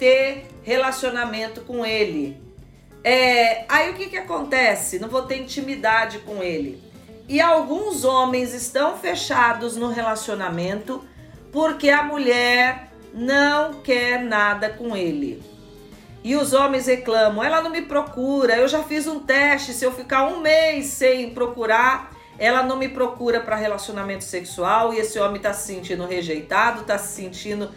ter 0.00 0.46
relacionamento 0.62 1.60
com 1.60 1.84
ele. 1.84 2.40
É, 3.04 3.64
aí 3.68 3.90
o 3.90 3.94
que, 3.94 4.06
que 4.06 4.16
acontece? 4.16 4.98
Não 4.98 5.08
vou 5.08 5.22
ter 5.22 5.36
intimidade 5.36 6.20
com 6.20 6.42
ele. 6.42 6.82
E 7.28 7.40
alguns 7.40 8.04
homens 8.04 8.52
estão 8.54 8.96
fechados 8.96 9.76
no 9.76 9.88
relacionamento 9.88 11.04
porque 11.52 11.90
a 11.90 12.02
mulher 12.02 12.88
não 13.12 13.74
quer 13.74 14.22
nada 14.22 14.70
com 14.70 14.96
ele. 14.96 15.42
E 16.24 16.34
os 16.34 16.52
homens 16.52 16.86
reclamam: 16.86 17.44
ela 17.44 17.62
não 17.62 17.70
me 17.70 17.82
procura, 17.82 18.56
eu 18.56 18.68
já 18.68 18.82
fiz 18.82 19.06
um 19.06 19.20
teste. 19.20 19.72
Se 19.72 19.84
eu 19.84 19.92
ficar 19.92 20.26
um 20.26 20.40
mês 20.40 20.86
sem 20.86 21.30
procurar, 21.30 22.12
ela 22.38 22.62
não 22.62 22.76
me 22.76 22.88
procura 22.88 23.40
para 23.40 23.56
relacionamento 23.56 24.24
sexual. 24.24 24.92
E 24.92 24.98
esse 24.98 25.18
homem 25.18 25.36
está 25.36 25.52
se 25.52 25.66
sentindo 25.66 26.06
rejeitado, 26.06 26.80
está 26.82 26.98
se 26.98 27.14
sentindo 27.14 27.70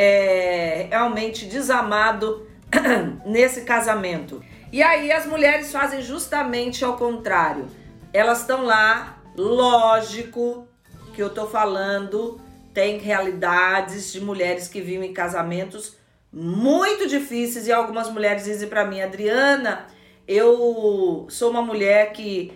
é, 0.00 0.86
realmente 0.88 1.44
desamado 1.44 2.46
nesse 3.26 3.62
casamento. 3.62 4.40
E 4.72 4.80
aí 4.80 5.10
as 5.10 5.26
mulheres 5.26 5.72
fazem 5.72 6.00
justamente 6.00 6.84
ao 6.84 6.96
contrário. 6.96 7.66
Elas 8.12 8.42
estão 8.42 8.64
lá, 8.64 9.18
lógico 9.36 10.68
que 11.12 11.20
eu 11.20 11.28
tô 11.28 11.48
falando, 11.48 12.40
tem 12.72 12.98
realidades 12.98 14.12
de 14.12 14.20
mulheres 14.20 14.68
que 14.68 14.80
vivem 14.80 15.10
em 15.10 15.12
casamentos 15.12 15.96
muito 16.32 17.08
difíceis 17.08 17.66
e 17.66 17.72
algumas 17.72 18.08
mulheres 18.08 18.44
dizem 18.44 18.68
para 18.68 18.84
mim, 18.84 19.00
Adriana, 19.00 19.86
eu 20.28 21.26
sou 21.28 21.50
uma 21.50 21.62
mulher 21.62 22.12
que 22.12 22.52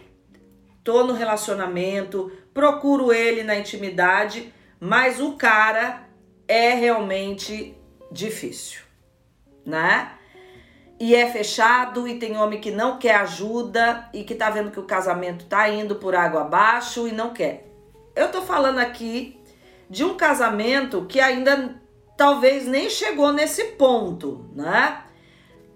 tô 0.84 1.02
no 1.02 1.12
relacionamento, 1.12 2.30
procuro 2.54 3.12
ele 3.12 3.42
na 3.42 3.56
intimidade, 3.56 4.54
mas 4.78 5.18
o 5.18 5.32
cara 5.32 6.06
é 6.46 6.74
realmente 6.74 7.76
difícil, 8.10 8.82
né? 9.64 10.12
E 11.00 11.14
é 11.14 11.28
fechado 11.30 12.06
e 12.06 12.18
tem 12.18 12.36
homem 12.36 12.60
que 12.60 12.70
não 12.70 12.98
quer 12.98 13.16
ajuda 13.16 14.08
e 14.12 14.22
que 14.22 14.34
tá 14.34 14.50
vendo 14.50 14.70
que 14.70 14.78
o 14.78 14.84
casamento 14.84 15.46
tá 15.46 15.68
indo 15.68 15.96
por 15.96 16.14
água 16.14 16.42
abaixo 16.42 17.08
e 17.08 17.12
não 17.12 17.32
quer. 17.32 17.66
Eu 18.14 18.30
tô 18.30 18.42
falando 18.42 18.78
aqui 18.78 19.40
de 19.90 20.04
um 20.04 20.14
casamento 20.14 21.04
que 21.06 21.20
ainda 21.20 21.80
talvez 22.16 22.66
nem 22.66 22.88
chegou 22.88 23.32
nesse 23.32 23.64
ponto, 23.72 24.48
né? 24.54 25.02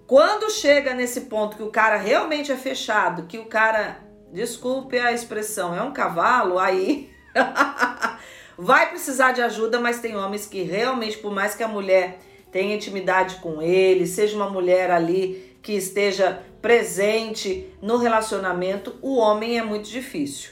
Quando 0.06 0.50
chega 0.50 0.94
nesse 0.94 1.22
ponto 1.22 1.56
que 1.56 1.62
o 1.62 1.70
cara 1.70 1.96
realmente 1.96 2.52
é 2.52 2.56
fechado, 2.56 3.24
que 3.24 3.38
o 3.38 3.46
cara, 3.46 3.98
desculpe 4.32 4.98
a 4.98 5.12
expressão, 5.12 5.74
é 5.74 5.82
um 5.82 5.92
cavalo, 5.92 6.58
aí 6.58 7.10
vai 8.58 8.88
precisar 8.88 9.32
de 9.32 9.42
ajuda, 9.42 9.80
mas 9.80 10.00
tem 10.00 10.16
homens 10.16 10.46
que 10.46 10.62
realmente, 10.62 11.18
por 11.18 11.32
mais 11.32 11.54
que 11.54 11.62
a 11.62 11.68
mulher 11.68 12.18
tenha 12.50 12.74
intimidade 12.74 13.36
com 13.36 13.60
ele, 13.60 14.06
seja 14.06 14.36
uma 14.36 14.48
mulher 14.48 14.90
ali 14.90 15.56
que 15.62 15.72
esteja 15.72 16.42
presente 16.62 17.68
no 17.82 17.96
relacionamento, 17.96 18.96
o 19.02 19.16
homem 19.16 19.58
é 19.58 19.62
muito 19.62 19.88
difícil. 19.88 20.50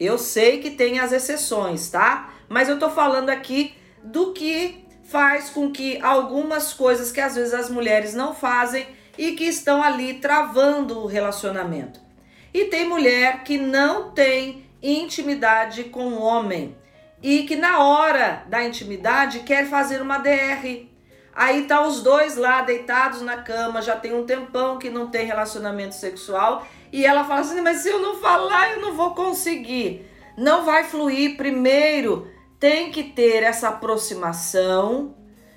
Eu 0.00 0.18
sei 0.18 0.58
que 0.58 0.70
tem 0.70 0.98
as 0.98 1.12
exceções, 1.12 1.88
tá? 1.88 2.34
Mas 2.48 2.68
eu 2.68 2.78
tô 2.78 2.90
falando 2.90 3.30
aqui 3.30 3.74
do 4.02 4.32
que 4.32 4.84
faz 5.04 5.50
com 5.50 5.70
que 5.70 6.00
algumas 6.00 6.72
coisas 6.72 7.12
que 7.12 7.20
às 7.20 7.36
vezes 7.36 7.54
as 7.54 7.70
mulheres 7.70 8.14
não 8.14 8.34
fazem 8.34 8.86
e 9.16 9.32
que 9.32 9.44
estão 9.44 9.82
ali 9.82 10.14
travando 10.14 10.98
o 10.98 11.06
relacionamento. 11.06 12.00
E 12.52 12.64
tem 12.64 12.88
mulher 12.88 13.44
que 13.44 13.58
não 13.58 14.10
tem 14.10 14.66
intimidade 14.82 15.84
com 15.84 16.08
o 16.08 16.22
homem 16.22 16.76
e 17.22 17.44
que 17.44 17.56
na 17.56 17.78
hora 17.84 18.44
da 18.48 18.64
intimidade 18.64 19.40
quer 19.40 19.66
fazer 19.66 20.02
uma 20.02 20.18
DR. 20.18 20.86
Aí 21.34 21.62
tá 21.64 21.86
os 21.86 22.02
dois 22.02 22.36
lá 22.36 22.60
deitados 22.60 23.22
na 23.22 23.38
cama, 23.38 23.80
já 23.80 23.96
tem 23.96 24.12
um 24.12 24.26
tempão 24.26 24.78
que 24.78 24.90
não 24.90 25.08
tem 25.08 25.24
relacionamento 25.26 25.94
sexual 25.94 26.66
e 26.92 27.06
ela 27.06 27.24
fala 27.24 27.40
assim: 27.40 27.60
"Mas 27.60 27.78
se 27.78 27.88
eu 27.88 28.00
não 28.00 28.16
falar, 28.16 28.72
eu 28.72 28.80
não 28.80 28.94
vou 28.94 29.14
conseguir". 29.14 30.06
Não 30.36 30.64
vai 30.64 30.84
fluir 30.84 31.36
primeiro 31.36 32.30
tem 32.62 32.92
que 32.92 33.02
ter 33.02 33.42
essa 33.42 33.70
aproximação 33.70 35.16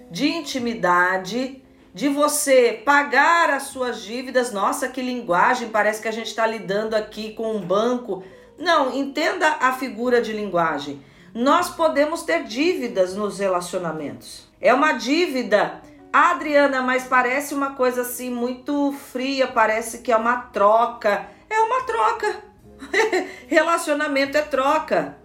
de 0.10 0.28
intimidade, 0.28 1.62
de 1.94 2.10
você 2.10 2.82
pagar 2.84 3.52
as 3.52 3.64
suas 3.68 4.02
dívidas. 4.02 4.52
Nossa, 4.52 4.88
que 4.88 5.04
linguagem! 5.04 5.70
Parece 5.70 6.02
que 6.02 6.08
a 6.08 6.12
gente 6.12 6.30
está 6.30 6.48
lidando 6.48 6.96
aqui 6.96 7.34
com 7.34 7.56
um 7.56 7.62
banco. 7.62 8.24
Não, 8.58 8.92
entenda 8.92 9.48
a 9.60 9.74
figura 9.74 10.20
de 10.20 10.34
linguagem. 10.34 11.00
Nós 11.36 11.70
podemos 11.70 12.24
ter 12.24 12.46
dívidas 12.46 13.14
nos 13.14 13.40
relacionamentos. 13.40 14.48
É 14.62 14.74
uma 14.74 14.94
dívida, 14.94 15.82
Adriana, 16.14 16.82
mas 16.82 17.04
parece 17.04 17.54
uma 17.54 17.76
coisa 17.76 18.04
assim 18.04 18.30
muito 18.30 18.94
fria, 18.94 19.46
parece 19.46 19.98
que 19.98 20.14
é 20.14 20.16
uma 20.16 20.38
troca. 20.38 21.28
É 21.50 21.60
uma 21.60 21.84
troca. 21.84 22.42
Relacionamento 23.48 24.38
é 24.38 24.44
troca. 24.44 25.18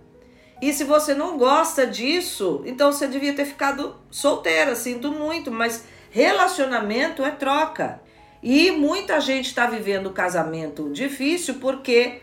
E 0.61 0.73
se 0.73 0.83
você 0.83 1.15
não 1.15 1.39
gosta 1.39 1.87
disso, 1.87 2.61
então 2.67 2.93
você 2.93 3.07
devia 3.07 3.33
ter 3.33 3.45
ficado 3.45 3.95
solteira, 4.11 4.75
sinto 4.75 5.13
muito, 5.13 5.53
mas 5.53 5.85
relacionamento 6.11 7.25
é 7.25 7.31
troca. 7.31 8.03
E 8.43 8.73
muita 8.73 9.21
gente 9.21 9.47
está 9.47 9.67
vivendo 9.67 10.11
casamento 10.11 10.91
difícil 10.91 11.55
porque 11.61 12.21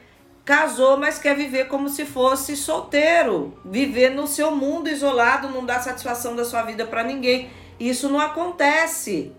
casou, 0.48 0.96
mas 0.96 1.20
quer 1.20 1.36
viver 1.36 1.68
como 1.68 1.90
se 1.90 2.06
fosse 2.06 2.56
solteiro, 2.56 3.60
viver 3.66 4.12
no 4.12 4.26
seu 4.26 4.50
mundo 4.50 4.88
isolado, 4.88 5.50
não 5.50 5.66
dá 5.66 5.78
satisfação 5.82 6.38
da 6.38 6.46
sua 6.46 6.64
vida 6.64 6.86
para 6.86 7.04
ninguém. 7.04 7.50
Isso 7.78 8.08
não 8.08 8.18
acontece. 8.18 9.36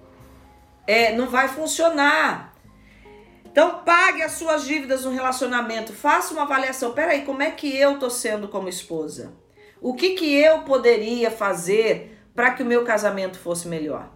É, 0.86 1.16
não 1.16 1.26
vai 1.26 1.48
funcionar. 1.48 2.54
Então 3.42 3.82
pague 3.86 4.22
as 4.22 4.32
suas 4.32 4.66
dívidas 4.66 5.06
no 5.06 5.10
relacionamento, 5.10 5.94
faça 5.94 6.34
uma 6.34 6.42
avaliação. 6.42 6.92
Peraí, 6.92 7.22
como 7.22 7.42
é 7.42 7.50
que 7.52 7.74
eu 7.74 7.98
tô 7.98 8.10
sendo 8.10 8.46
como 8.46 8.68
esposa? 8.68 9.32
O 9.80 9.94
que 9.94 10.10
que 10.10 10.34
eu 10.34 10.60
poderia 10.60 11.30
fazer 11.30 12.20
para 12.34 12.50
que 12.50 12.62
o 12.62 12.66
meu 12.66 12.84
casamento 12.84 13.38
fosse 13.38 13.66
melhor? 13.66 14.10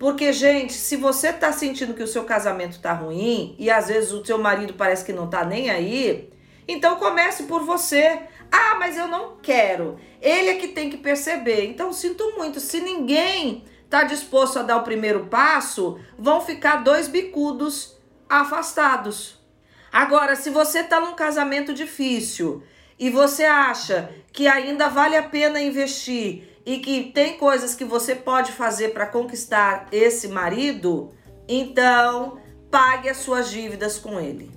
Porque, 0.00 0.32
gente, 0.32 0.72
se 0.72 0.96
você 0.96 1.30
tá 1.30 1.52
sentindo 1.52 1.92
que 1.92 2.02
o 2.02 2.06
seu 2.06 2.24
casamento 2.24 2.80
tá 2.80 2.94
ruim 2.94 3.54
e 3.58 3.70
às 3.70 3.88
vezes 3.88 4.10
o 4.12 4.24
seu 4.24 4.38
marido 4.38 4.72
parece 4.72 5.04
que 5.04 5.12
não 5.12 5.28
tá 5.28 5.44
nem 5.44 5.68
aí, 5.68 6.32
então 6.66 6.96
comece 6.96 7.42
por 7.42 7.66
você. 7.66 8.18
Ah, 8.50 8.76
mas 8.78 8.96
eu 8.96 9.06
não 9.06 9.36
quero. 9.42 10.00
Ele 10.22 10.48
é 10.48 10.54
que 10.54 10.68
tem 10.68 10.88
que 10.88 10.96
perceber. 10.96 11.66
Então, 11.66 11.92
sinto 11.92 12.32
muito. 12.38 12.60
Se 12.60 12.80
ninguém 12.80 13.62
tá 13.90 14.04
disposto 14.04 14.58
a 14.58 14.62
dar 14.62 14.78
o 14.78 14.84
primeiro 14.84 15.26
passo, 15.26 16.00
vão 16.18 16.40
ficar 16.40 16.76
dois 16.76 17.06
bicudos 17.06 17.98
afastados. 18.26 19.38
Agora, 19.92 20.34
se 20.34 20.48
você 20.48 20.82
tá 20.82 20.98
num 20.98 21.12
casamento 21.12 21.74
difícil 21.74 22.62
e 22.98 23.10
você 23.10 23.44
acha 23.44 24.10
que 24.32 24.48
ainda 24.48 24.88
vale 24.88 25.14
a 25.14 25.22
pena 25.24 25.60
investir 25.60 26.49
e 26.64 26.78
que 26.78 27.10
tem 27.12 27.36
coisas 27.36 27.74
que 27.74 27.84
você 27.84 28.14
pode 28.14 28.52
fazer 28.52 28.88
para 28.90 29.06
conquistar 29.06 29.88
esse 29.90 30.28
marido, 30.28 31.12
então 31.48 32.38
pague 32.70 33.08
as 33.08 33.18
suas 33.18 33.50
dívidas 33.50 33.98
com 33.98 34.20
ele. 34.20 34.50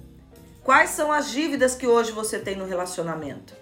Quais 0.63 0.91
são 0.91 1.11
as 1.11 1.31
dívidas 1.31 1.75
que 1.75 1.87
hoje 1.87 2.11
você 2.11 2.39
tem 2.39 2.55
no 2.55 2.65
relacionamento? 2.65 3.53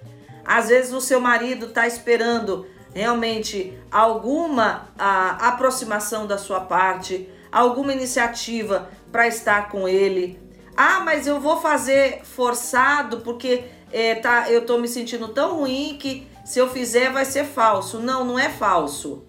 Às 0.45 0.69
vezes 0.69 0.91
o 0.91 1.01
seu 1.01 1.19
marido 1.19 1.67
está 1.67 1.87
esperando 1.87 2.67
realmente 2.93 3.77
alguma 3.89 4.89
a, 4.97 5.49
aproximação 5.49 6.27
da 6.27 6.37
sua 6.37 6.61
parte, 6.61 7.29
alguma 7.51 7.93
iniciativa 7.93 8.89
para 9.11 9.27
estar 9.27 9.69
com 9.69 9.87
ele. 9.87 10.39
Ah, 10.75 11.01
mas 11.01 11.27
eu 11.27 11.39
vou 11.39 11.59
fazer 11.59 12.21
forçado 12.23 13.21
porque 13.21 13.65
é, 13.91 14.15
tá, 14.15 14.49
eu 14.49 14.65
tô 14.65 14.77
me 14.77 14.87
sentindo 14.87 15.27
tão 15.29 15.57
ruim 15.57 15.97
que 15.99 16.27
se 16.43 16.59
eu 16.59 16.69
fizer 16.69 17.11
vai 17.11 17.25
ser 17.25 17.45
falso. 17.45 17.99
Não, 17.99 18.23
não 18.23 18.39
é 18.39 18.49
falso. 18.49 19.23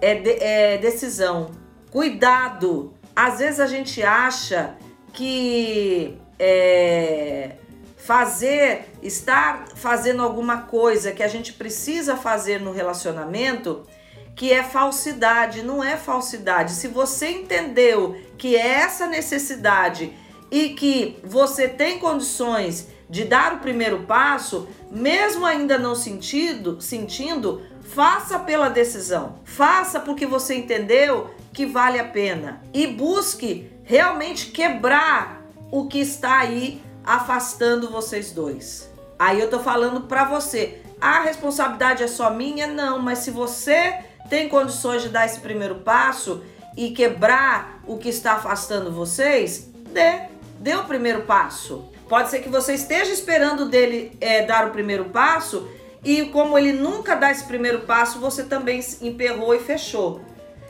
É, 0.00 0.14
de, 0.14 0.30
é 0.42 0.78
decisão. 0.78 1.50
Cuidado. 1.90 2.94
Às 3.14 3.38
vezes 3.38 3.60
a 3.60 3.66
gente 3.66 4.02
acha 4.02 4.74
que 5.12 6.18
é, 6.38 7.52
fazer, 7.96 8.90
estar 9.02 9.66
fazendo 9.74 10.22
alguma 10.22 10.62
coisa 10.62 11.12
que 11.12 11.22
a 11.22 11.28
gente 11.28 11.52
precisa 11.52 12.16
fazer 12.16 12.60
no 12.60 12.72
relacionamento, 12.72 13.86
que 14.34 14.52
é 14.52 14.62
falsidade. 14.62 15.62
Não 15.62 15.82
é 15.82 15.96
falsidade. 15.96 16.72
Se 16.72 16.88
você 16.88 17.30
entendeu 17.30 18.16
que 18.36 18.56
é 18.56 18.80
essa 18.80 19.06
necessidade 19.06 20.12
e 20.50 20.70
que 20.70 21.18
você 21.24 21.68
tem 21.68 21.98
condições 21.98 22.88
de 23.14 23.24
dar 23.24 23.52
o 23.52 23.58
primeiro 23.58 24.00
passo, 24.00 24.66
mesmo 24.90 25.46
ainda 25.46 25.78
não 25.78 25.94
sentido, 25.94 26.80
sentindo, 26.80 27.62
faça 27.80 28.40
pela 28.40 28.68
decisão. 28.68 29.36
Faça 29.44 30.00
porque 30.00 30.26
você 30.26 30.56
entendeu 30.56 31.30
que 31.52 31.64
vale 31.64 32.00
a 32.00 32.04
pena 32.04 32.60
e 32.74 32.88
busque 32.88 33.70
realmente 33.84 34.50
quebrar 34.50 35.44
o 35.70 35.86
que 35.86 36.00
está 36.00 36.40
aí 36.40 36.82
afastando 37.04 37.88
vocês 37.88 38.32
dois. 38.32 38.90
Aí 39.16 39.40
eu 39.40 39.48
tô 39.48 39.60
falando 39.60 40.08
para 40.08 40.24
você, 40.24 40.82
a 41.00 41.20
responsabilidade 41.20 42.02
é 42.02 42.08
só 42.08 42.30
minha? 42.30 42.66
Não, 42.66 42.98
mas 42.98 43.20
se 43.20 43.30
você 43.30 43.96
tem 44.28 44.48
condições 44.48 45.02
de 45.02 45.08
dar 45.08 45.24
esse 45.24 45.38
primeiro 45.38 45.76
passo 45.76 46.42
e 46.76 46.90
quebrar 46.90 47.78
o 47.86 47.96
que 47.96 48.08
está 48.08 48.32
afastando 48.32 48.90
vocês, 48.90 49.70
dê, 49.92 50.22
dê 50.58 50.74
o 50.74 50.82
primeiro 50.82 51.22
passo. 51.22 51.93
Pode 52.08 52.30
ser 52.30 52.40
que 52.40 52.48
você 52.48 52.74
esteja 52.74 53.12
esperando 53.12 53.66
dele 53.66 54.16
é, 54.20 54.44
dar 54.44 54.66
o 54.66 54.70
primeiro 54.70 55.06
passo 55.06 55.68
e 56.04 56.26
como 56.26 56.58
ele 56.58 56.72
nunca 56.72 57.14
dá 57.14 57.30
esse 57.30 57.44
primeiro 57.44 57.80
passo, 57.80 58.18
você 58.18 58.44
também 58.44 58.84
emperrou 59.00 59.54
e 59.54 59.58
fechou. 59.58 60.20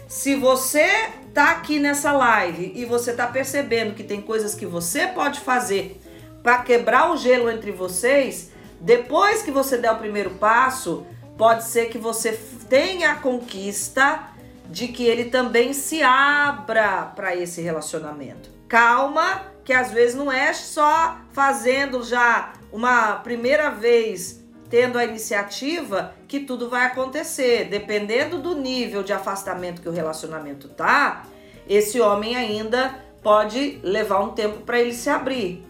Se 0.06 0.36
você 0.36 0.86
tá 1.32 1.50
aqui 1.50 1.80
nessa 1.80 2.12
live 2.12 2.72
e 2.76 2.84
você 2.84 3.12
tá 3.12 3.26
percebendo 3.26 3.94
que 3.94 4.04
tem 4.04 4.20
coisas 4.20 4.54
que 4.54 4.64
você 4.64 5.08
pode 5.08 5.40
fazer 5.40 6.00
para 6.42 6.58
quebrar 6.58 7.10
o 7.10 7.16
gelo 7.16 7.50
entre 7.50 7.72
vocês, 7.72 8.52
depois 8.80 9.42
que 9.42 9.50
você 9.50 9.76
der 9.76 9.90
o 9.90 9.98
primeiro 9.98 10.30
passo, 10.32 11.04
pode 11.36 11.64
ser 11.64 11.86
que 11.86 11.98
você 11.98 12.38
tenha 12.68 13.12
a 13.12 13.16
conquista 13.16 14.28
de 14.70 14.88
que 14.88 15.04
ele 15.04 15.26
também 15.26 15.72
se 15.72 16.02
abra 16.02 17.12
para 17.16 17.34
esse 17.34 17.60
relacionamento. 17.60 18.50
Calma, 18.68 19.53
que 19.64 19.72
às 19.72 19.90
vezes 19.90 20.14
não 20.14 20.30
é 20.30 20.52
só 20.52 21.18
fazendo 21.32 22.02
já 22.02 22.52
uma 22.72 23.16
primeira 23.16 23.70
vez 23.70 24.44
tendo 24.68 24.98
a 24.98 25.04
iniciativa 25.04 26.14
que 26.26 26.40
tudo 26.40 26.68
vai 26.68 26.86
acontecer. 26.86 27.68
Dependendo 27.68 28.38
do 28.38 28.54
nível 28.54 29.02
de 29.02 29.12
afastamento 29.12 29.80
que 29.80 29.88
o 29.88 29.92
relacionamento 29.92 30.68
tá, 30.68 31.24
esse 31.68 32.00
homem 32.00 32.36
ainda 32.36 32.94
pode 33.22 33.78
levar 33.82 34.20
um 34.20 34.30
tempo 34.30 34.58
para 34.62 34.78
ele 34.80 34.92
se 34.92 35.08
abrir, 35.08 35.64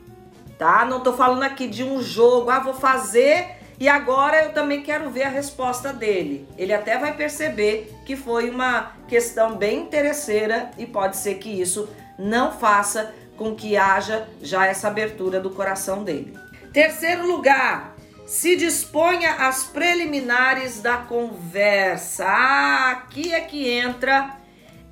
tá? 0.58 0.84
Não 0.84 1.00
tô 1.00 1.12
falando 1.12 1.44
aqui 1.44 1.68
de 1.68 1.84
um 1.84 2.02
jogo, 2.02 2.50
ah, 2.50 2.58
vou 2.58 2.74
fazer 2.74 3.56
e 3.78 3.88
agora 3.88 4.44
eu 4.44 4.52
também 4.52 4.82
quero 4.82 5.10
ver 5.10 5.24
a 5.24 5.28
resposta 5.28 5.92
dele. 5.92 6.48
Ele 6.56 6.72
até 6.72 6.98
vai 6.98 7.14
perceber 7.14 7.92
que 8.04 8.16
foi 8.16 8.50
uma 8.50 8.92
questão 9.06 9.56
bem 9.56 9.82
interesseira 9.82 10.70
e 10.78 10.86
pode 10.86 11.16
ser 11.16 11.34
que 11.34 11.48
isso 11.48 11.88
não 12.18 12.52
faça 12.52 13.14
com 13.36 13.54
que 13.54 13.76
haja 13.76 14.28
já 14.42 14.66
essa 14.66 14.88
abertura 14.88 15.40
do 15.40 15.50
coração 15.50 16.04
dele. 16.04 16.38
Terceiro 16.72 17.26
lugar, 17.26 17.94
se 18.26 18.56
disponha 18.56 19.34
às 19.34 19.64
preliminares 19.64 20.80
da 20.80 20.96
conversa. 20.96 22.24
Ah, 22.26 22.90
aqui 22.92 23.32
é 23.32 23.40
que 23.40 23.68
entra 23.70 24.38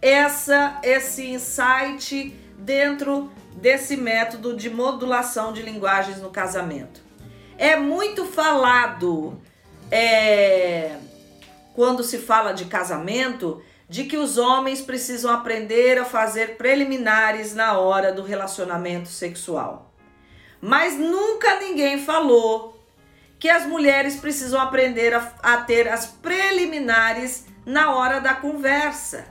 essa 0.01 0.79
esse 0.83 1.29
insight 1.29 2.37
dentro 2.59 3.31
desse 3.55 3.97
método 3.97 4.57
de 4.57 4.69
modulação 4.69 5.53
de 5.53 5.63
linguagens 5.63 6.21
no 6.21 6.31
casamento. 6.31 7.01
É 7.57 7.77
muito 7.77 8.25
falado 8.25 9.41
é, 9.91 10.97
quando 11.75 12.03
se 12.03 12.19
fala 12.19 12.53
de 12.53 12.65
casamento 12.65 13.63
de 13.93 14.05
que 14.05 14.17
os 14.17 14.39
homens 14.39 14.81
precisam 14.81 15.31
aprender 15.31 15.99
a 15.99 16.05
fazer 16.07 16.57
preliminares 16.57 17.55
na 17.55 17.77
hora 17.77 18.11
do 18.11 18.23
relacionamento 18.23 19.11
sexual. 19.11 19.93
Mas 20.63 20.95
nunca 20.95 21.61
ninguém 21.61 22.03
falou 22.03 22.83
que 23.39 23.51
as 23.51 23.67
mulheres 23.67 24.17
precisam 24.17 24.59
aprender 24.59 25.13
a, 25.13 25.31
a 25.43 25.59
ter 25.59 25.89
as 25.89 26.07
preliminares 26.07 27.45
na 27.67 27.95
hora 27.95 28.19
da 28.19 28.33
conversa. 28.33 29.27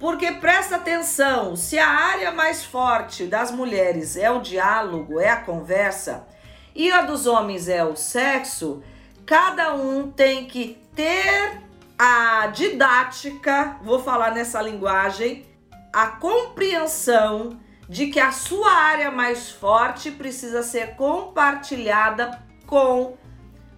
Porque 0.00 0.32
presta 0.32 0.74
atenção, 0.74 1.54
se 1.54 1.78
a 1.78 1.88
área 1.88 2.32
mais 2.32 2.64
forte 2.64 3.24
das 3.26 3.52
mulheres 3.52 4.16
é 4.16 4.28
o 4.28 4.40
diálogo, 4.40 5.20
é 5.20 5.28
a 5.28 5.42
conversa, 5.42 6.26
e 6.74 6.90
a 6.90 7.02
dos 7.02 7.24
homens 7.24 7.68
é 7.68 7.84
o 7.84 7.94
sexo, 7.94 8.82
cada 9.24 9.74
um 9.74 10.10
tem 10.10 10.46
que 10.46 10.76
ter 10.92 11.65
a 11.98 12.48
didática, 12.48 13.76
vou 13.82 14.02
falar 14.02 14.32
nessa 14.32 14.60
linguagem, 14.60 15.46
a 15.92 16.08
compreensão 16.08 17.58
de 17.88 18.08
que 18.08 18.20
a 18.20 18.32
sua 18.32 18.70
área 18.70 19.10
mais 19.10 19.50
forte 19.50 20.10
precisa 20.10 20.62
ser 20.62 20.96
compartilhada 20.96 22.42
com 22.66 23.16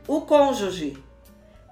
o 0.07 0.20
cônjuge. 0.22 1.02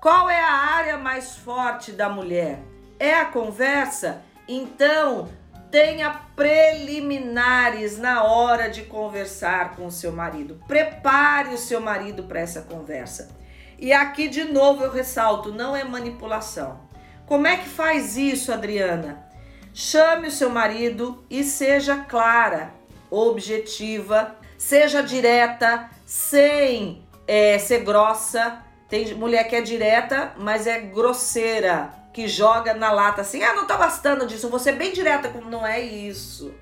Qual 0.00 0.28
é 0.28 0.40
a 0.40 0.52
área 0.52 0.98
mais 0.98 1.36
forte 1.36 1.90
da 1.90 2.08
mulher? 2.08 2.60
É 2.98 3.14
a 3.14 3.24
conversa? 3.24 4.22
Então, 4.46 5.28
tenha 5.70 6.10
preliminares 6.36 7.98
na 7.98 8.22
hora 8.22 8.68
de 8.68 8.82
conversar 8.82 9.74
com 9.74 9.86
o 9.86 9.90
seu 9.90 10.12
marido. 10.12 10.60
Prepare 10.68 11.54
o 11.54 11.58
seu 11.58 11.80
marido 11.80 12.22
para 12.22 12.40
essa 12.40 12.62
conversa. 12.62 13.34
E 13.78 13.92
aqui 13.92 14.28
de 14.28 14.44
novo 14.44 14.84
eu 14.84 14.90
ressalto, 14.90 15.52
não 15.52 15.76
é 15.76 15.84
manipulação. 15.84 16.80
Como 17.26 17.46
é 17.46 17.56
que 17.56 17.68
faz 17.68 18.16
isso, 18.16 18.52
Adriana? 18.52 19.26
Chame 19.74 20.28
o 20.28 20.30
seu 20.30 20.48
marido 20.48 21.24
e 21.28 21.44
seja 21.44 21.96
clara, 21.96 22.72
objetiva, 23.10 24.36
seja 24.56 25.02
direta, 25.02 25.90
sem 26.04 27.04
é, 27.26 27.58
ser 27.58 27.80
grossa. 27.80 28.62
Tem 28.88 29.14
mulher 29.14 29.44
que 29.48 29.56
é 29.56 29.60
direta, 29.60 30.32
mas 30.38 30.66
é 30.66 30.80
grosseira, 30.80 31.92
que 32.14 32.26
joga 32.26 32.72
na 32.72 32.90
lata 32.90 33.20
assim: 33.20 33.42
ah, 33.42 33.54
não 33.54 33.66
tá 33.66 33.76
bastando 33.76 34.26
disso, 34.26 34.48
você 34.48 34.72
bem 34.72 34.92
direta, 34.92 35.28
como 35.28 35.50
não 35.50 35.66
é 35.66 35.80
isso. 35.80 36.54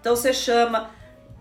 Então 0.00 0.14
você 0.14 0.32
chama, 0.32 0.90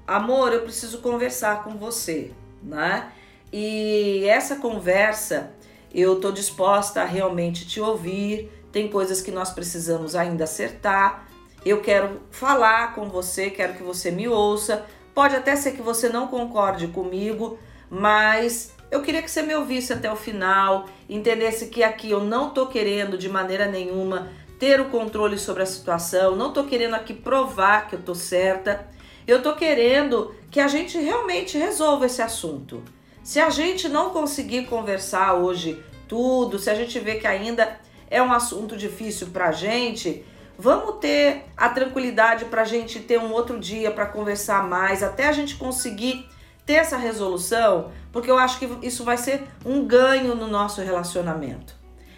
amor, 0.08 0.54
eu 0.54 0.62
preciso 0.62 1.00
conversar 1.00 1.64
com 1.64 1.78
você, 1.78 2.32
né? 2.64 3.12
E 3.56 4.26
essa 4.26 4.56
conversa, 4.56 5.52
eu 5.94 6.16
estou 6.16 6.32
disposta 6.32 7.04
a 7.04 7.06
realmente 7.06 7.68
te 7.68 7.80
ouvir. 7.80 8.52
Tem 8.72 8.88
coisas 8.88 9.22
que 9.22 9.30
nós 9.30 9.52
precisamos 9.52 10.16
ainda 10.16 10.46
acertar. 10.46 11.28
Eu 11.64 11.80
quero 11.80 12.20
falar 12.32 12.96
com 12.96 13.08
você, 13.08 13.52
quero 13.52 13.76
que 13.76 13.84
você 13.84 14.10
me 14.10 14.28
ouça. 14.28 14.84
Pode 15.14 15.36
até 15.36 15.56
ser 15.56 15.74
que 15.74 15.84
você 15.84 16.10
não 16.10 16.26
concorde 16.28 16.88
comigo, 16.88 17.60
mas 17.92 18.74
eu 18.90 19.04
queria 19.04 19.22
que 19.22 19.30
você 19.30 19.44
me 19.44 19.54
ouvisse 19.54 19.94
até 19.94 20.12
o 20.12 20.16
final, 20.16 20.88
entendesse 21.08 21.68
que 21.68 21.84
aqui 21.84 22.10
eu 22.10 22.24
não 22.24 22.48
estou 22.48 22.66
querendo 22.66 23.20
de 23.20 23.30
maneira 23.30 23.68
nenhuma 23.68 24.30
ter 24.58 24.82
o 24.82 24.86
controle 24.86 25.38
sobre 25.38 25.62
a 25.62 25.68
situação, 25.68 26.36
não 26.36 26.48
estou 26.48 26.64
querendo 26.64 26.96
aqui 26.96 27.14
provar 27.14 27.88
que 27.88 27.94
eu 27.94 28.00
estou 28.00 28.16
certa. 28.16 28.88
Eu 29.28 29.38
estou 29.38 29.54
querendo 29.54 30.34
que 30.50 30.60
a 30.60 30.68
gente 30.68 30.98
realmente 30.98 31.58
resolva 31.58 32.08
esse 32.08 32.22
assunto. 32.22 32.84
Se 33.24 33.40
a 33.40 33.50
gente 33.50 33.88
não 33.88 34.10
conseguir 34.10 34.66
conversar 34.66 35.36
hoje 35.36 35.82
tudo, 36.10 36.60
se 36.60 36.70
a 36.70 36.76
gente 36.76 37.00
vê 37.00 37.16
que 37.16 37.26
ainda 37.26 37.80
é 38.12 38.22
um 38.22 38.34
assunto 38.34 38.76
difícil 38.76 39.28
para 39.28 39.48
a 39.48 39.52
gente, 39.54 40.26
vamos 40.60 40.98
ter 41.00 41.46
a 41.56 41.70
tranquilidade 41.70 42.46
para 42.46 42.64
a 42.64 42.66
gente 42.66 43.00
ter 43.00 43.18
um 43.18 43.32
outro 43.32 43.58
dia 43.62 43.92
para 43.92 44.06
conversar 44.06 44.68
mais, 44.68 45.02
até 45.02 45.28
a 45.28 45.32
gente 45.32 45.56
conseguir 45.56 46.28
ter 46.66 46.74
essa 46.74 46.98
resolução, 46.98 47.92
porque 48.12 48.30
eu 48.30 48.38
acho 48.38 48.60
que 48.60 48.70
isso 48.82 49.06
vai 49.06 49.18
ser 49.18 49.44
um 49.66 49.86
ganho 49.86 50.36
no 50.36 50.48
nosso 50.48 50.82
relacionamento. 50.82 51.76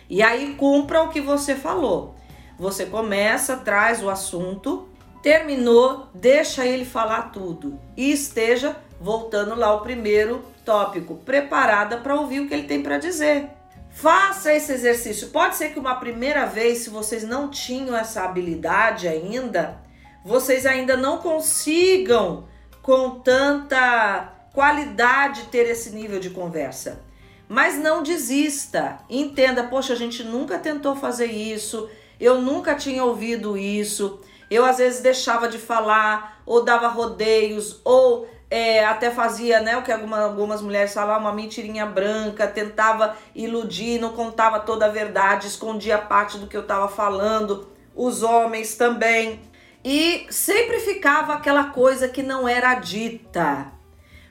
E 0.09 0.23
aí 0.23 0.55
cumpra 0.55 1.03
o 1.03 1.09
que 1.09 1.21
você 1.21 1.55
falou. 1.55 2.15
Você 2.57 2.87
começa, 2.87 3.57
traz 3.57 4.01
o 4.01 4.09
assunto, 4.09 4.89
terminou, 5.25 6.07
deixa 6.13 6.67
ele 6.67 6.85
falar 6.85 7.31
tudo 7.31 7.79
e 7.97 8.11
esteja 8.11 8.75
voltando 9.01 9.55
lá 9.55 9.69
ao 9.69 9.81
primeiro 9.81 10.45
tópico, 10.63 11.15
preparada 11.15 11.97
para 11.97 12.13
ouvir 12.13 12.41
o 12.41 12.47
que 12.47 12.53
ele 12.53 12.67
tem 12.67 12.83
para 12.83 12.99
dizer. 12.99 13.49
Faça 13.89 14.53
esse 14.53 14.71
exercício. 14.71 15.29
Pode 15.29 15.55
ser 15.55 15.69
que 15.69 15.79
uma 15.79 15.95
primeira 15.95 16.45
vez, 16.45 16.79
se 16.79 16.91
vocês 16.91 17.23
não 17.23 17.49
tinham 17.49 17.97
essa 17.97 18.21
habilidade 18.21 19.07
ainda, 19.07 19.81
vocês 20.23 20.63
ainda 20.63 20.95
não 20.95 21.17
consigam 21.17 22.47
com 22.83 23.19
tanta 23.19 24.31
qualidade 24.53 25.45
ter 25.45 25.67
esse 25.67 25.89
nível 25.89 26.19
de 26.19 26.29
conversa. 26.29 27.01
Mas 27.49 27.79
não 27.79 28.03
desista. 28.03 28.99
Entenda, 29.09 29.63
poxa, 29.63 29.93
a 29.93 29.97
gente 29.97 30.23
nunca 30.23 30.59
tentou 30.59 30.95
fazer 30.95 31.31
isso, 31.31 31.89
eu 32.19 32.39
nunca 32.39 32.75
tinha 32.75 33.03
ouvido 33.03 33.57
isso. 33.57 34.19
Eu 34.49 34.65
às 34.65 34.77
vezes 34.77 35.01
deixava 35.01 35.47
de 35.47 35.57
falar, 35.57 36.41
ou 36.45 36.63
dava 36.63 36.87
rodeios, 36.87 37.81
ou 37.83 38.27
é, 38.49 38.85
até 38.85 39.09
fazia, 39.09 39.59
né, 39.59 39.75
o 39.77 39.81
que 39.81 39.91
alguma, 39.91 40.21
algumas 40.21 40.61
mulheres 40.61 40.93
falam, 40.93 41.19
uma 41.19 41.33
mentirinha 41.33 41.85
branca, 41.85 42.47
tentava 42.47 43.15
iludir, 43.33 43.99
não 43.99 44.13
contava 44.13 44.59
toda 44.59 44.85
a 44.85 44.89
verdade, 44.89 45.47
escondia 45.47 45.97
parte 45.97 46.37
do 46.37 46.47
que 46.47 46.55
eu 46.55 46.61
estava 46.61 46.87
falando. 46.87 47.67
Os 47.95 48.23
homens 48.23 48.75
também. 48.75 49.39
E 49.83 50.25
sempre 50.29 50.79
ficava 50.79 51.33
aquela 51.33 51.65
coisa 51.65 52.07
que 52.07 52.21
não 52.21 52.47
era 52.47 52.75
dita. 52.75 53.71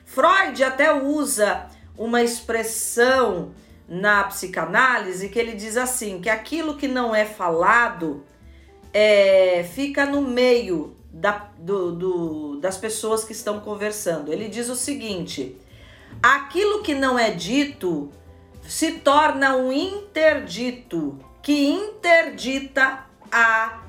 Freud 0.05 0.63
até 0.63 0.93
usa 0.93 1.67
uma 1.97 2.21
expressão 2.21 3.53
na 3.87 4.23
psicanálise 4.25 5.29
que 5.29 5.39
ele 5.39 5.53
diz 5.53 5.77
assim: 5.77 6.21
que 6.21 6.29
aquilo 6.29 6.77
que 6.77 6.87
não 6.87 7.13
é 7.15 7.25
falado 7.25 8.23
é, 8.97 9.65
fica 9.73 10.05
no 10.05 10.21
meio 10.21 10.95
da, 11.11 11.49
do, 11.57 11.91
do, 11.91 12.59
das 12.61 12.77
pessoas 12.77 13.25
que 13.25 13.33
estão 13.33 13.59
conversando. 13.59 14.31
Ele 14.31 14.47
diz 14.47 14.69
o 14.69 14.75
seguinte: 14.75 15.57
aquilo 16.23 16.81
que 16.81 16.95
não 16.95 17.19
é 17.19 17.29
dito 17.29 18.09
se 18.65 18.93
torna 18.93 19.57
um 19.57 19.69
interdito, 19.69 21.19
que 21.41 21.67
interdita 21.67 23.05
a 23.29 23.81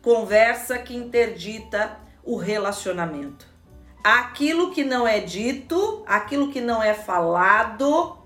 conversa, 0.00 0.78
que 0.78 0.94
interdita 0.94 1.98
o 2.22 2.36
relacionamento. 2.36 3.48
Aquilo 4.04 4.70
que 4.70 4.84
não 4.84 5.08
é 5.08 5.18
dito, 5.18 6.04
aquilo 6.06 6.52
que 6.52 6.60
não 6.60 6.80
é 6.80 6.94
falado, 6.94 8.18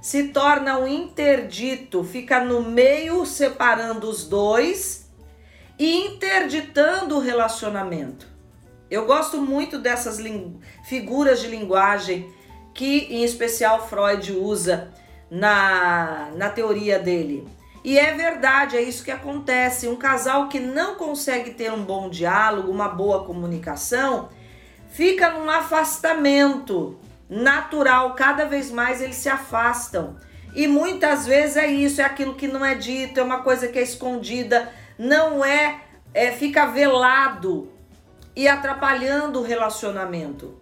se 0.00 0.28
torna 0.28 0.78
um 0.78 0.86
interdito, 0.86 2.04
fica 2.04 2.44
no 2.44 2.62
meio 2.62 3.26
separando 3.26 4.08
os 4.08 4.24
dois 4.28 5.03
e 5.78 6.06
interditando 6.06 7.16
o 7.16 7.20
relacionamento. 7.20 8.26
Eu 8.90 9.06
gosto 9.06 9.40
muito 9.40 9.78
dessas 9.78 10.18
figuras 10.84 11.40
de 11.40 11.48
linguagem 11.48 12.32
que, 12.72 13.06
em 13.10 13.24
especial, 13.24 13.88
Freud 13.88 14.32
usa 14.32 14.92
na, 15.30 16.30
na 16.36 16.48
teoria 16.48 16.98
dele. 16.98 17.46
E 17.82 17.98
é 17.98 18.14
verdade, 18.14 18.76
é 18.76 18.82
isso 18.82 19.04
que 19.04 19.10
acontece. 19.10 19.88
Um 19.88 19.96
casal 19.96 20.48
que 20.48 20.58
não 20.58 20.94
consegue 20.94 21.50
ter 21.50 21.72
um 21.72 21.84
bom 21.84 22.08
diálogo, 22.08 22.70
uma 22.70 22.88
boa 22.88 23.24
comunicação, 23.24 24.30
fica 24.88 25.30
num 25.30 25.50
afastamento 25.50 26.98
natural, 27.28 28.14
cada 28.14 28.44
vez 28.44 28.70
mais 28.70 29.00
eles 29.02 29.16
se 29.16 29.28
afastam. 29.28 30.16
E 30.54 30.66
muitas 30.66 31.26
vezes 31.26 31.56
é 31.56 31.66
isso, 31.66 32.00
é 32.00 32.04
aquilo 32.04 32.34
que 32.34 32.46
não 32.46 32.64
é 32.64 32.74
dito, 32.74 33.18
é 33.18 33.22
uma 33.22 33.42
coisa 33.42 33.66
que 33.68 33.78
é 33.78 33.82
escondida, 33.82 34.72
não 34.98 35.44
é, 35.44 35.80
é 36.12 36.32
fica 36.32 36.66
velado 36.66 37.72
e 38.34 38.48
atrapalhando 38.48 39.40
o 39.40 39.44
relacionamento. 39.44 40.58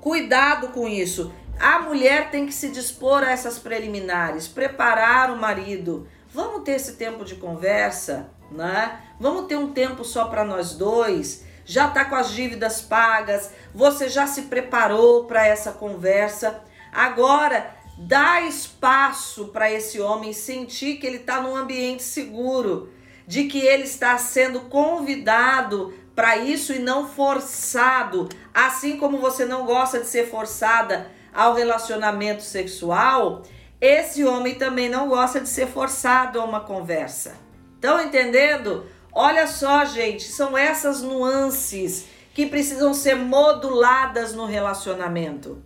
Cuidado 0.00 0.68
com 0.68 0.86
isso. 0.88 1.32
A 1.58 1.78
mulher 1.80 2.30
tem 2.30 2.46
que 2.46 2.52
se 2.52 2.68
dispor 2.68 3.22
a 3.22 3.30
essas 3.30 3.58
preliminares, 3.58 4.46
preparar 4.46 5.30
o 5.30 5.36
marido. 5.36 6.06
Vamos 6.32 6.62
ter 6.62 6.72
esse 6.72 6.94
tempo 6.96 7.24
de 7.24 7.36
conversa, 7.36 8.28
né? 8.50 9.00
Vamos 9.18 9.46
ter 9.46 9.56
um 9.56 9.72
tempo 9.72 10.04
só 10.04 10.26
para 10.26 10.44
nós 10.44 10.74
dois 10.74 11.46
já 11.66 11.88
está 11.88 12.04
com 12.04 12.14
as 12.14 12.30
dívidas 12.30 12.80
pagas, 12.80 13.50
você 13.74 14.08
já 14.08 14.26
se 14.26 14.42
preparou 14.42 15.24
para 15.24 15.44
essa 15.44 15.72
conversa. 15.72 16.62
Agora, 16.92 17.75
dá 17.96 18.42
espaço 18.42 19.46
para 19.48 19.72
esse 19.72 20.00
homem 20.00 20.32
sentir 20.32 20.96
que 20.96 21.06
ele 21.06 21.16
está 21.16 21.40
num 21.40 21.56
ambiente 21.56 22.02
seguro, 22.02 22.92
de 23.26 23.44
que 23.44 23.58
ele 23.58 23.84
está 23.84 24.18
sendo 24.18 24.60
convidado 24.62 25.94
para 26.14 26.36
isso 26.36 26.72
e 26.72 26.78
não 26.78 27.08
forçado. 27.08 28.28
Assim 28.52 28.96
como 28.96 29.18
você 29.18 29.44
não 29.44 29.66
gosta 29.66 30.00
de 30.00 30.06
ser 30.06 30.30
forçada 30.30 31.10
ao 31.34 31.54
relacionamento 31.54 32.42
sexual, 32.42 33.42
esse 33.80 34.24
homem 34.24 34.54
também 34.54 34.88
não 34.88 35.08
gosta 35.08 35.40
de 35.40 35.48
ser 35.48 35.66
forçado 35.66 36.40
a 36.40 36.44
uma 36.44 36.60
conversa. 36.60 37.36
Estão 37.74 38.00
entendendo? 38.00 38.86
Olha 39.12 39.46
só, 39.46 39.84
gente, 39.84 40.24
são 40.24 40.56
essas 40.56 41.02
nuances 41.02 42.06
que 42.32 42.46
precisam 42.46 42.92
ser 42.92 43.16
moduladas 43.16 44.34
no 44.34 44.46
relacionamento. 44.46 45.62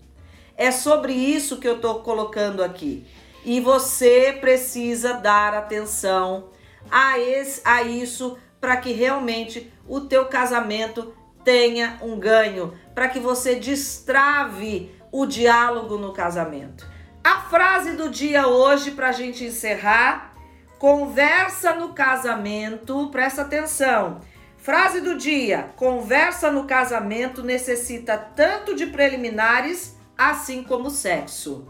É 0.61 0.71
sobre 0.71 1.15
isso 1.15 1.57
que 1.57 1.67
eu 1.67 1.77
estou 1.77 2.01
colocando 2.01 2.63
aqui. 2.63 3.07
E 3.47 3.61
você 3.61 4.37
precisa 4.39 5.15
dar 5.15 5.55
atenção 5.55 6.51
a, 6.91 7.19
esse, 7.19 7.63
a 7.65 7.83
isso 7.83 8.37
para 8.61 8.77
que 8.77 8.93
realmente 8.93 9.73
o 9.89 10.03
teu 10.03 10.27
casamento 10.27 11.15
tenha 11.43 11.99
um 12.03 12.19
ganho, 12.19 12.75
para 12.95 13.09
que 13.09 13.19
você 13.19 13.55
destrave 13.55 14.95
o 15.11 15.25
diálogo 15.25 15.97
no 15.97 16.13
casamento. 16.13 16.87
A 17.25 17.41
frase 17.41 17.93
do 17.93 18.11
dia 18.11 18.47
hoje 18.47 18.91
para 18.91 19.09
a 19.09 19.13
gente 19.13 19.43
encerrar 19.43 20.31
Conversa 20.81 21.75
no 21.75 21.91
casamento, 21.93 23.11
presta 23.11 23.43
atenção. 23.43 24.23
Frase 24.57 25.03
do 25.03 25.15
dia: 25.15 25.69
conversa 25.77 26.51
no 26.51 26.65
casamento 26.65 27.43
necessita 27.43 28.17
tanto 28.17 28.75
de 28.75 28.87
preliminares 28.87 30.00
assim 30.21 30.63
como 30.63 30.91
sexo. 30.91 31.67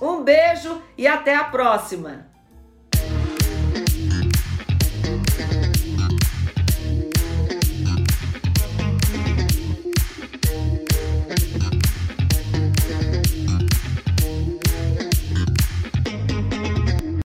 Um 0.00 0.24
beijo 0.24 0.80
e 0.96 1.06
até 1.06 1.36
a 1.36 1.44
próxima! 1.44 2.33